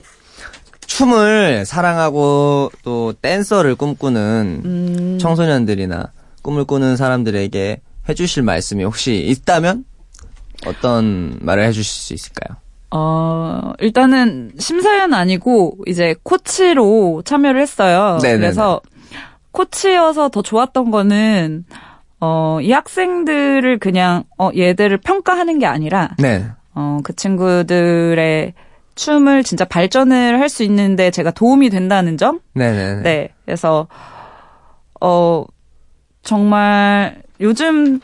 춤을 0.86 1.66
사랑하고 1.66 2.72
또 2.84 3.14
댄서를 3.22 3.76
꿈꾸는 3.76 4.62
음. 4.66 5.18
청소년들이나 5.20 6.12
꿈을 6.42 6.66
꾸는 6.66 6.96
사람들에게 6.96 7.82
해주실 8.10 8.44
말씀이 8.44 8.84
혹시 8.84 9.18
있다면 9.20 9.84
어떤 10.66 11.38
말을 11.42 11.66
해주실 11.66 11.84
수 11.84 12.14
있을까요? 12.14 12.58
어, 12.92 13.74
일단은 13.80 14.52
심사위원 14.58 15.14
아니고 15.14 15.78
이제 15.88 16.16
코치로 16.24 17.24
참여를 17.26 17.62
했어요. 17.62 18.18
네네네. 18.22 18.40
그래서 18.40 18.82
코치여서 19.52 20.30
더 20.30 20.42
좋았던 20.42 20.92
거는 20.92 21.66
어, 22.20 22.60
이 22.62 22.72
학생들을 22.72 23.80
그냥 23.80 24.24
어, 24.38 24.50
얘들을 24.56 24.98
평가하는 24.98 25.60
게 25.60 25.66
아니라 25.66 26.10
네. 26.18 26.46
어, 26.74 27.00
그 27.04 27.16
친구들의 27.16 28.54
춤을 28.96 29.44
진짜 29.44 29.66
발전을 29.66 30.40
할 30.40 30.50
수 30.50 30.64
있는데 30.64 31.12
제가 31.12 31.32
도움이 31.32 31.70
된다는 31.70 32.18
점? 32.18 32.40
네네. 32.56 33.02
네. 33.04 33.30
그래서 33.46 33.88
어 35.00 35.46
정말 36.24 37.22
요즘 37.40 38.00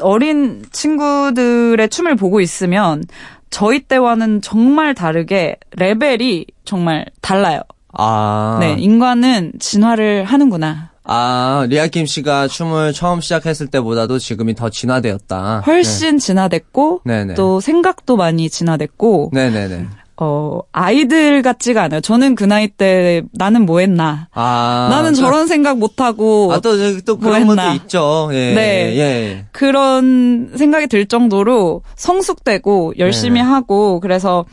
어린 0.00 0.64
친구들의 0.72 1.88
춤을 1.88 2.16
보고 2.16 2.40
있으면 2.40 3.04
저희 3.50 3.80
때와는 3.80 4.40
정말 4.42 4.94
다르게 4.94 5.56
레벨이 5.76 6.46
정말 6.64 7.04
달라요. 7.20 7.60
아. 7.92 8.56
네, 8.60 8.74
인간은 8.78 9.52
진화를 9.58 10.24
하는구나. 10.24 10.90
아, 11.08 11.66
리아킴 11.68 12.06
씨가 12.06 12.48
춤을 12.48 12.92
처음 12.92 13.20
시작했을 13.20 13.68
때보다도 13.68 14.18
지금이 14.18 14.54
더 14.54 14.70
진화되었다. 14.70 15.62
훨씬 15.66 16.18
진화됐고 16.18 17.02
네네. 17.04 17.34
또 17.34 17.60
생각도 17.60 18.16
많이 18.16 18.50
진화됐고 18.50 19.30
네. 19.32 19.50
네네네. 19.50 19.86
어 20.18 20.60
아이들 20.72 21.42
같지가 21.42 21.82
않아요. 21.84 22.00
저는 22.00 22.36
그 22.36 22.44
나이 22.44 22.68
때 22.68 23.22
나는 23.32 23.66
뭐 23.66 23.80
했나? 23.80 24.28
아. 24.32 24.88
나는 24.90 25.10
또- 25.10 25.16
저런 25.16 25.46
생각 25.46 25.76
못 25.78 26.00
하고 26.00 26.50
아, 26.54 26.60
또, 26.60 26.70
또 27.04 27.18
그런 27.18 27.44
뭐 27.44 27.54
것도. 27.54 27.74
있죠. 27.74 28.30
예. 28.32 28.54
네. 28.54 28.96
예. 28.98 29.44
그런 29.52 30.52
생각이 30.56 30.86
들 30.86 31.04
정도로 31.04 31.82
성숙되고 31.96 32.94
열심히 32.98 33.42
네. 33.42 33.46
하고 33.46 34.00
그래서 34.00 34.46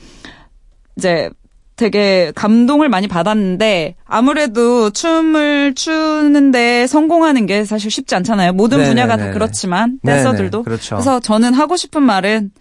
이제 0.97 1.30
되게 1.76 2.32
감동을 2.36 2.88
많이 2.89 3.07
받았는데 3.07 3.95
아무래도 4.05 4.91
춤을 4.91 5.74
추는데 5.76 6.88
성공하는 6.88 7.45
게 7.45 7.65
사실 7.65 7.89
쉽지 7.89 8.15
않잖아요. 8.15 8.53
모든 8.53 8.78
네네네네. 8.80 9.01
분야가 9.07 9.17
다 9.24 9.32
그렇지만 9.32 9.99
네네, 10.03 10.17
댄서들도 10.17 10.63
그렇죠. 10.63 10.97
래서 10.97 11.19
저는 11.19 11.53
하고 11.53 11.76
싶은 11.76 12.03
말은 12.03 12.51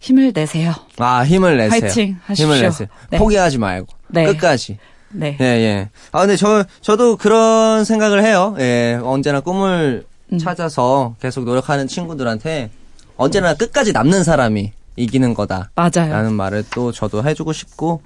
힘을 0.00 0.32
내세요. 0.34 0.72
아, 0.98 1.24
힘을 1.24 1.56
내세요. 1.58 1.80
파이팅 1.80 2.18
하십시오. 2.24 2.46
힘을 2.46 2.62
내세요. 2.62 2.88
네. 3.10 3.18
포기하지 3.18 3.58
말고. 3.58 3.88
네. 4.08 4.24
끝까지. 4.24 4.78
네. 5.10 5.36
예, 5.40 5.44
예. 5.44 5.88
아, 6.12 6.20
근데 6.20 6.36
저, 6.36 6.64
저도 6.80 7.16
그런 7.16 7.84
생각을 7.84 8.22
해요. 8.22 8.54
예. 8.58 8.98
언제나 9.02 9.40
꿈을 9.40 10.04
음. 10.32 10.38
찾아서 10.38 11.14
계속 11.20 11.44
노력하는 11.44 11.86
친구들한테 11.86 12.70
언제나 13.16 13.54
끝까지 13.54 13.92
남는 13.92 14.24
사람이 14.24 14.72
이기는 14.96 15.34
거다. 15.34 15.70
맞아요. 15.74 16.12
라는 16.12 16.32
말을 16.34 16.64
또 16.70 16.92
저도 16.92 17.24
해주고 17.24 17.52
싶고. 17.52 18.02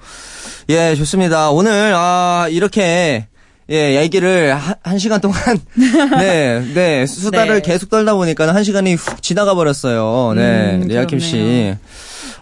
예, 0.68 0.95
좋습니다. 0.97 1.51
오늘, 1.51 1.93
아, 1.95 2.47
이렇게, 2.51 3.26
예, 3.70 4.01
얘기를 4.03 4.55
한, 4.55 4.74
한 4.82 4.99
시간 4.99 5.20
동안, 5.20 5.38
네, 6.18 6.61
네, 6.74 7.07
수다를 7.07 7.62
네. 7.62 7.72
계속 7.72 7.88
떨다 7.91 8.14
보니까 8.14 8.53
한 8.55 8.64
시간이 8.64 8.95
훅 8.95 9.22
지나가 9.22 9.55
버렸어요. 9.55 10.34
네, 10.34 10.74
음, 10.82 10.88
리아킴 10.88 11.18
씨. 11.20 11.32
그렇네요. 11.36 11.76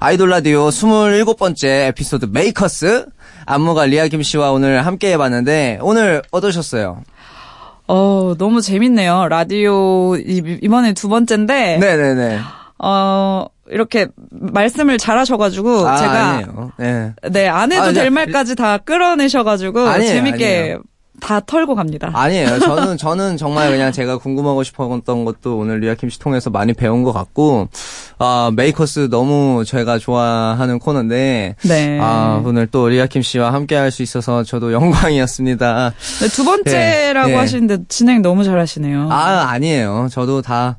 아이돌 0.00 0.30
라디오 0.30 0.68
27번째 0.68 1.88
에피소드 1.88 2.26
메이커스. 2.30 3.06
안무가 3.46 3.86
리아킴 3.86 4.22
씨와 4.22 4.52
오늘 4.52 4.84
함께 4.86 5.12
해봤는데, 5.12 5.78
오늘 5.82 6.22
어떠셨어요? 6.30 7.02
어, 7.90 8.34
너무 8.38 8.60
재밌네요. 8.60 9.28
라디오 9.28 10.14
이- 10.16 10.58
이번에 10.62 10.92
두 10.92 11.08
번째인데 11.08 11.78
네네네. 11.78 12.38
어, 12.80 13.46
이렇게 13.70 14.08
말씀을 14.30 14.98
잘하셔가지고 14.98 15.86
아, 15.88 15.96
제가 15.96 16.12
아니에요. 16.28 16.72
네. 16.78 17.12
네, 17.30 17.48
안 17.48 17.72
해도 17.72 17.82
아, 17.84 17.92
될 17.92 18.04
네. 18.04 18.10
말까지 18.10 18.54
다 18.56 18.78
끌어내셔가지고 18.78 19.80
아니에요, 19.80 20.12
재밌게 20.12 20.58
아니에요. 20.58 20.78
다 21.20 21.40
털고 21.40 21.74
갑니다. 21.74 22.12
아니에요. 22.14 22.58
저는 22.60 22.96
저는 22.96 23.36
정말 23.36 23.70
그냥 23.70 23.90
제가 23.90 24.18
궁금하고 24.18 24.62
싶었던 24.62 25.24
것도 25.24 25.58
오늘 25.58 25.80
리아킴 25.80 26.10
씨 26.10 26.20
통해서 26.20 26.48
많이 26.48 26.72
배운 26.72 27.02
것 27.02 27.12
같고 27.12 27.68
아 28.18 28.52
메이커스 28.54 29.08
너무 29.10 29.64
제가 29.66 29.98
좋아하는 29.98 30.78
코너인데 30.78 31.56
네. 31.64 31.98
아 32.00 32.40
오늘 32.44 32.68
또 32.68 32.88
리아킴 32.88 33.22
씨와 33.22 33.52
함께 33.52 33.74
할 33.74 33.90
수 33.90 34.04
있어서 34.04 34.44
저도 34.44 34.72
영광이었습니다. 34.72 35.92
네, 36.20 36.28
두 36.28 36.44
번째라고 36.44 37.30
예, 37.30 37.32
예. 37.32 37.36
하시는데 37.36 37.78
진행 37.88 38.22
너무 38.22 38.44
잘하시네요. 38.44 39.08
아 39.10 39.48
아니에요. 39.50 40.06
저도 40.12 40.40
다 40.42 40.78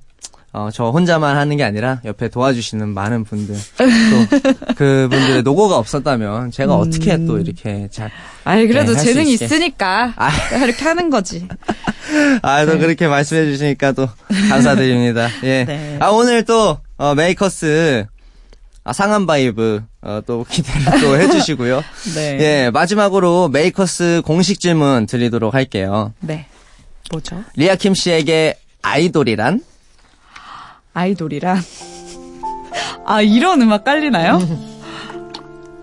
어, 0.51 0.69
저 0.73 0.89
혼자만 0.89 1.37
하는 1.37 1.57
게 1.57 1.63
아니라 1.63 2.01
옆에 2.05 2.27
도와주시는 2.27 2.89
많은 2.89 3.23
분들 3.23 3.55
또 3.77 4.73
그분들의 4.75 5.43
노고가 5.43 5.77
없었다면 5.77 6.51
제가 6.51 6.75
어떻게 6.75 7.23
또 7.25 7.37
이렇게 7.37 7.87
잘 7.91 8.09
아이 8.45 8.67
그래도 8.67 8.93
네, 8.93 8.99
재능이. 8.99 9.33
있으니까 9.33 10.13
아. 10.15 10.31
이렇게 10.63 10.83
하는 10.85 11.09
거지. 11.11 11.47
아, 12.41 12.65
또 12.65 12.79
그렇게 12.79 13.07
말씀해 13.07 13.45
주시니까 13.45 13.91
또 13.91 14.07
감사드립니다. 14.49 15.29
예. 15.43 15.65
네. 15.65 15.97
아, 15.99 16.09
오늘 16.09 16.43
또, 16.43 16.79
어, 16.97 17.13
메이커스, 17.13 18.05
아, 18.83 18.93
상한 18.93 19.27
vibe, 19.27 19.83
어, 20.01 20.21
또 20.25 20.43
기대를 20.49 21.01
또 21.01 21.19
해주시고요. 21.19 21.83
네. 22.15 22.37
예, 22.39 22.69
마지막으로 22.71 23.49
메이커스 23.49 24.23
공식 24.25 24.59
질문 24.59 25.05
드리도록 25.05 25.53
할게요. 25.53 26.13
네. 26.21 26.47
뭐죠? 27.11 27.43
리아킴 27.55 27.93
씨에게 27.93 28.55
아이돌이란? 28.81 29.61
아이돌이란 30.93 31.57
아 33.05 33.21
이런 33.21 33.61
음악 33.61 33.83
깔리나요? 33.83 34.39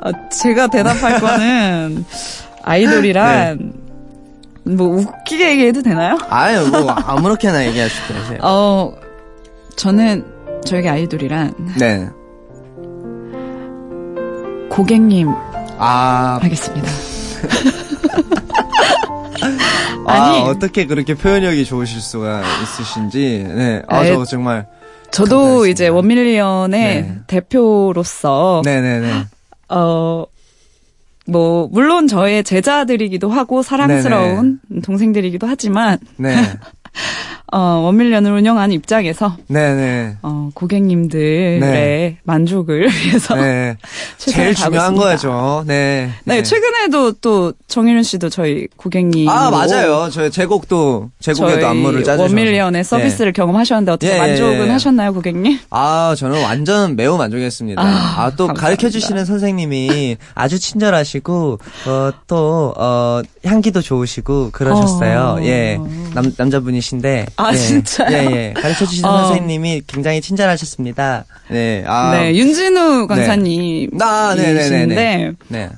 아, 0.01 0.29
제가 0.31 0.69
대답할 0.69 1.19
거는 1.21 2.05
아이돌이란 2.63 3.73
뭐 4.65 4.89
웃기게 4.89 5.51
얘기해도 5.51 5.83
되나요? 5.83 6.19
아유, 6.29 6.67
뭐, 6.67 6.91
아무렇게나 6.91 7.65
얘기하시고 7.67 8.15
계세요. 8.15 8.39
어 8.43 8.93
저는 9.77 10.25
저에게 10.65 10.89
아이돌이란 10.89 11.55
네. 11.79 12.09
고객님 14.71 15.33
아, 15.79 16.39
하겠습니다. 16.43 16.89
아, 20.07 20.13
아니. 20.13 20.39
어떻게 20.43 20.87
그렇게 20.87 21.15
표현력이 21.15 21.65
좋으실 21.65 22.01
수가 22.01 22.43
있으신지, 22.63 23.45
네. 23.49 23.83
아, 23.89 24.05
에, 24.05 24.15
저 24.15 24.25
정말, 24.25 24.67
저도. 25.17 25.67
이제 25.67 25.89
원밀리언의 25.89 27.03
네. 27.03 27.19
대표로서 27.27 28.63
네네네. 28.65 29.25
어, 29.71 30.27
뭐, 31.27 31.69
물론 31.73 32.07
저의 32.07 32.45
제자들이기도 32.45 33.29
하고 33.31 33.63
사랑스러운 33.63 34.61
동생들이기도 34.85 35.47
하지만, 35.47 35.99
네. 36.17 36.35
어, 37.53 37.59
원밀련을 37.85 38.33
운영하는 38.33 38.75
입장에서, 38.75 39.37
네네. 39.47 40.17
어, 40.23 40.51
고객님들의 40.55 41.61
네. 41.61 42.17
만족을 42.25 42.89
위해서. 42.91 43.37
네. 43.37 43.77
제일 44.19 44.55
중요한 44.55 44.97
거죠. 44.97 45.63
네. 45.67 46.11
네, 46.25 46.43
최근에도 46.43 47.13
또 47.13 47.53
정일훈 47.69 48.03
씨도 48.03 48.31
저희 48.31 48.67
고객님. 48.77 49.29
아, 49.29 49.51
맞아요. 49.51 50.09
저 50.11 50.29
제곡도, 50.29 51.11
제곡에도 51.21 51.67
안무를 51.69 52.03
짜주셔서. 52.03 52.23
원밀리언의 52.25 52.83
서비스를 52.83 53.33
경험하셨는데 53.33 53.93
어떻게 53.93 54.11
예, 54.13 54.17
예, 54.17 54.19
만족은 54.19 54.67
예. 54.67 54.71
하셨나요, 54.71 55.15
고객님? 55.15 55.59
아, 55.71 56.15
저는 56.19 56.43
완전 56.43 56.97
매우 56.97 57.17
만족했습니다. 57.17 57.81
아, 57.81 57.85
아, 57.87 58.31
또 58.37 58.49
감사합니다. 58.49 58.55
가르쳐 58.61 58.91
주시는 58.91 59.25
선생님이 59.25 60.17
아주 60.35 60.59
친절하시고, 60.59 61.59
어, 61.87 62.11
또, 62.27 62.75
어, 62.77 63.23
향기도 63.45 63.81
좋으시고, 63.83 64.51
그러셨어요. 64.51 65.37
어. 65.39 65.43
예. 65.45 65.79
남, 66.15 66.33
남자분이신데. 66.37 67.27
아, 67.39 67.53
예. 67.53 67.57
진짜요? 67.57 68.11
예, 68.13 68.31
예. 68.31 68.53
가르쳐 68.55 68.87
주시는 68.87 69.09
어. 69.09 69.25
선생님이 69.27 69.83
굉장히 69.87 70.21
친절하셨습니다. 70.21 71.25
네. 71.51 71.85
아. 71.87 72.13
네, 72.13 72.35
윤진우 72.35 73.07
강사님. 73.07 73.91
아, 74.01 74.35
네네네네. 74.37 74.61
이신데 74.61 75.33
네. 75.49 75.71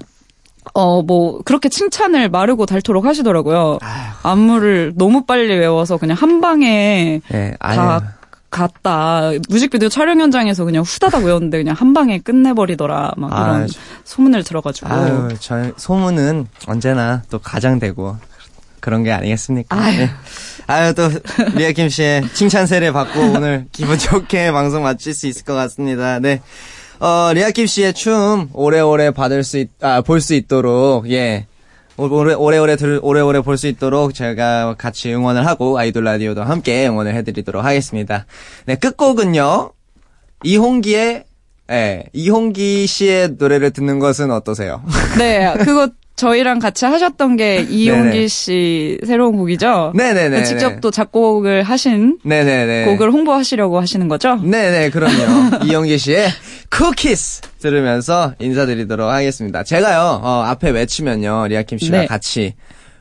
어, 0.74 1.02
뭐, 1.02 1.40
그렇게 1.44 1.68
칭찬을 1.68 2.28
마르고 2.28 2.66
닳도록 2.66 3.04
하시더라고요. 3.06 3.78
안무를 4.22 4.92
너무 4.96 5.24
빨리 5.24 5.54
외워서 5.54 5.96
그냥 5.96 6.16
한 6.16 6.40
방에 6.40 7.20
네. 7.28 7.54
다. 7.59 8.14
갔다. 8.50 9.30
뮤직비디오 9.50 9.88
촬영 9.90 10.20
현장에서 10.20 10.64
그냥 10.64 10.82
후다닥 10.82 11.22
외웠는데 11.24 11.59
그냥 11.59 11.74
한 11.78 11.92
방에 11.92 12.18
끝내버리더라. 12.18 13.12
막 13.18 13.32
아유, 13.32 13.44
이런 13.56 13.66
저- 13.66 13.78
소문을 14.04 14.42
들어가지고. 14.42 14.88
아유, 14.88 15.28
저 15.38 15.70
소문은 15.76 16.46
언제나 16.66 17.22
또 17.30 17.38
가장되고 17.40 18.16
그런 18.80 19.02
게 19.04 19.12
아니겠습니까? 19.12 19.76
아유. 19.76 20.06
네. 20.68 20.74
아유, 20.74 20.94
또 20.94 21.08
리아킴 21.54 21.88
씨의 21.88 22.28
칭찬 22.34 22.66
세례 22.66 22.92
받고 22.92 23.20
오늘 23.20 23.66
기분 23.72 23.98
좋게 23.98 24.52
방송 24.52 24.82
마칠 24.82 25.14
수 25.14 25.26
있을 25.26 25.44
것 25.44 25.54
같습니다. 25.54 26.18
네. 26.18 26.40
어, 27.00 27.30
리아킴 27.32 27.66
씨의 27.66 27.94
춤 27.94 28.50
오래오래 28.52 29.12
받을 29.12 29.44
수 29.44 29.58
있, 29.58 29.70
아, 29.80 30.02
볼 30.02 30.20
수 30.20 30.34
있도록, 30.34 31.10
예. 31.10 31.46
오래, 31.96 32.34
오래오래 32.34 32.76
들, 32.76 33.00
오래오래 33.02 33.40
볼 33.40 33.56
수 33.56 33.66
있도록 33.66 34.14
제가 34.14 34.74
같이 34.78 35.12
응원을 35.12 35.46
하고 35.46 35.78
아이돌 35.78 36.04
라디오도 36.04 36.42
함께 36.44 36.86
응원을 36.86 37.14
해드리도록 37.14 37.64
하겠습니다. 37.64 38.26
네, 38.66 38.74
끝곡은요. 38.76 39.70
이홍기의, 40.44 41.24
예, 41.70 42.04
이홍기 42.12 42.86
씨의 42.86 43.36
노래를 43.38 43.70
듣는 43.72 43.98
것은 44.00 44.30
어떠세요? 44.30 44.82
네, 45.18 45.52
그거 45.58 45.88
저희랑 46.18 46.58
같이 46.58 46.84
하셨던 46.84 47.36
게. 47.36 47.64
이용기 47.70 48.28
씨 48.28 48.98
새로운 49.06 49.36
곡이죠. 49.36 49.92
네네네. 49.94 50.42
직접 50.44 50.80
또 50.80 50.90
작곡을 50.90 51.62
하신 51.62 52.18
네네네. 52.24 52.84
곡을 52.86 53.10
홍보하시려고 53.10 53.80
하시는 53.80 54.06
거죠? 54.08 54.36
네네, 54.36 54.90
그럼요. 54.90 55.64
이영기 55.64 55.96
씨의 55.96 56.28
쿠키스 56.70 57.42
들으면서 57.60 58.34
인사드리도록 58.38 59.08
하겠습니다. 59.08 59.62
제가요, 59.64 60.20
어, 60.22 60.42
앞에 60.46 60.70
외치면요, 60.70 61.46
리아킴 61.48 61.78
씨가 61.78 62.00
네. 62.00 62.06
같이, 62.06 62.54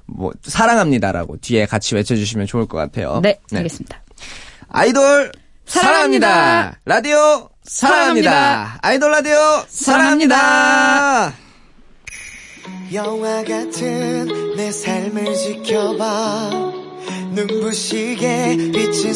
뭐, 0.05 0.31
사랑합니다라고 0.43 1.37
뒤에 1.41 1.65
같이 1.65 1.95
외쳐주시면 1.95 2.47
좋을 2.47 2.67
것 2.67 2.77
같아요. 2.77 3.19
네, 3.21 3.39
알겠습니다. 3.53 4.03
아이돌, 4.69 5.31
사랑합니다. 5.65 6.27
사랑합니다. 6.27 6.79
라디오, 6.85 7.49
사랑합니다. 7.63 8.31
사랑합니다. 8.31 8.79
아이돌 8.81 9.11
라디오, 9.11 9.35
사랑합니다. 9.67 10.37
사랑합니다. 10.37 11.46
영화 12.92 13.42
같은 13.44 14.54
내 14.56 14.70
삶을 14.70 15.34
지켜봐 15.34 16.50
눈부시게 17.32 18.56
비친 18.72 19.14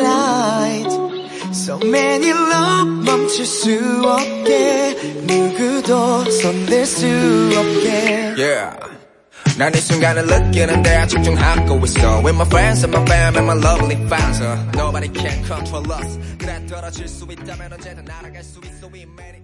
스포트라이트 0.00 1.10
So 1.52 1.78
many 1.82 2.30
love 2.30 3.04
멈출 3.04 3.44
수 3.44 3.70
없게 4.04 4.96
누구도 5.26 6.24
손댈 6.30 6.86
수 6.86 7.06
없게 7.56 7.90
Yeah. 8.38 8.70
난 9.58 9.74
이 9.74 9.80
순간을 9.80 10.26
느끼는데 10.26 11.06
집중하고 11.08 11.84
있어 11.84 12.22
With 12.24 12.36
my 12.36 12.46
friends 12.46 12.84
and 12.84 12.96
my 12.96 13.02
fam 13.04 13.36
and 13.36 13.44
my 13.44 13.56
lovely 13.58 13.96
fans 14.06 14.40
uh, 14.40 14.56
Nobody 14.74 15.08
can 15.12 15.44
control 15.44 15.84
us 15.92 16.18
그래 16.38 16.64
떨어질 16.66 17.06
수 17.08 17.26
있다면 17.28 17.72
언제든 17.72 18.04
날아갈 18.04 18.42
수 18.44 18.60
있어 18.64 18.86
We 18.92 19.02
made 19.02 19.36
it 19.36 19.43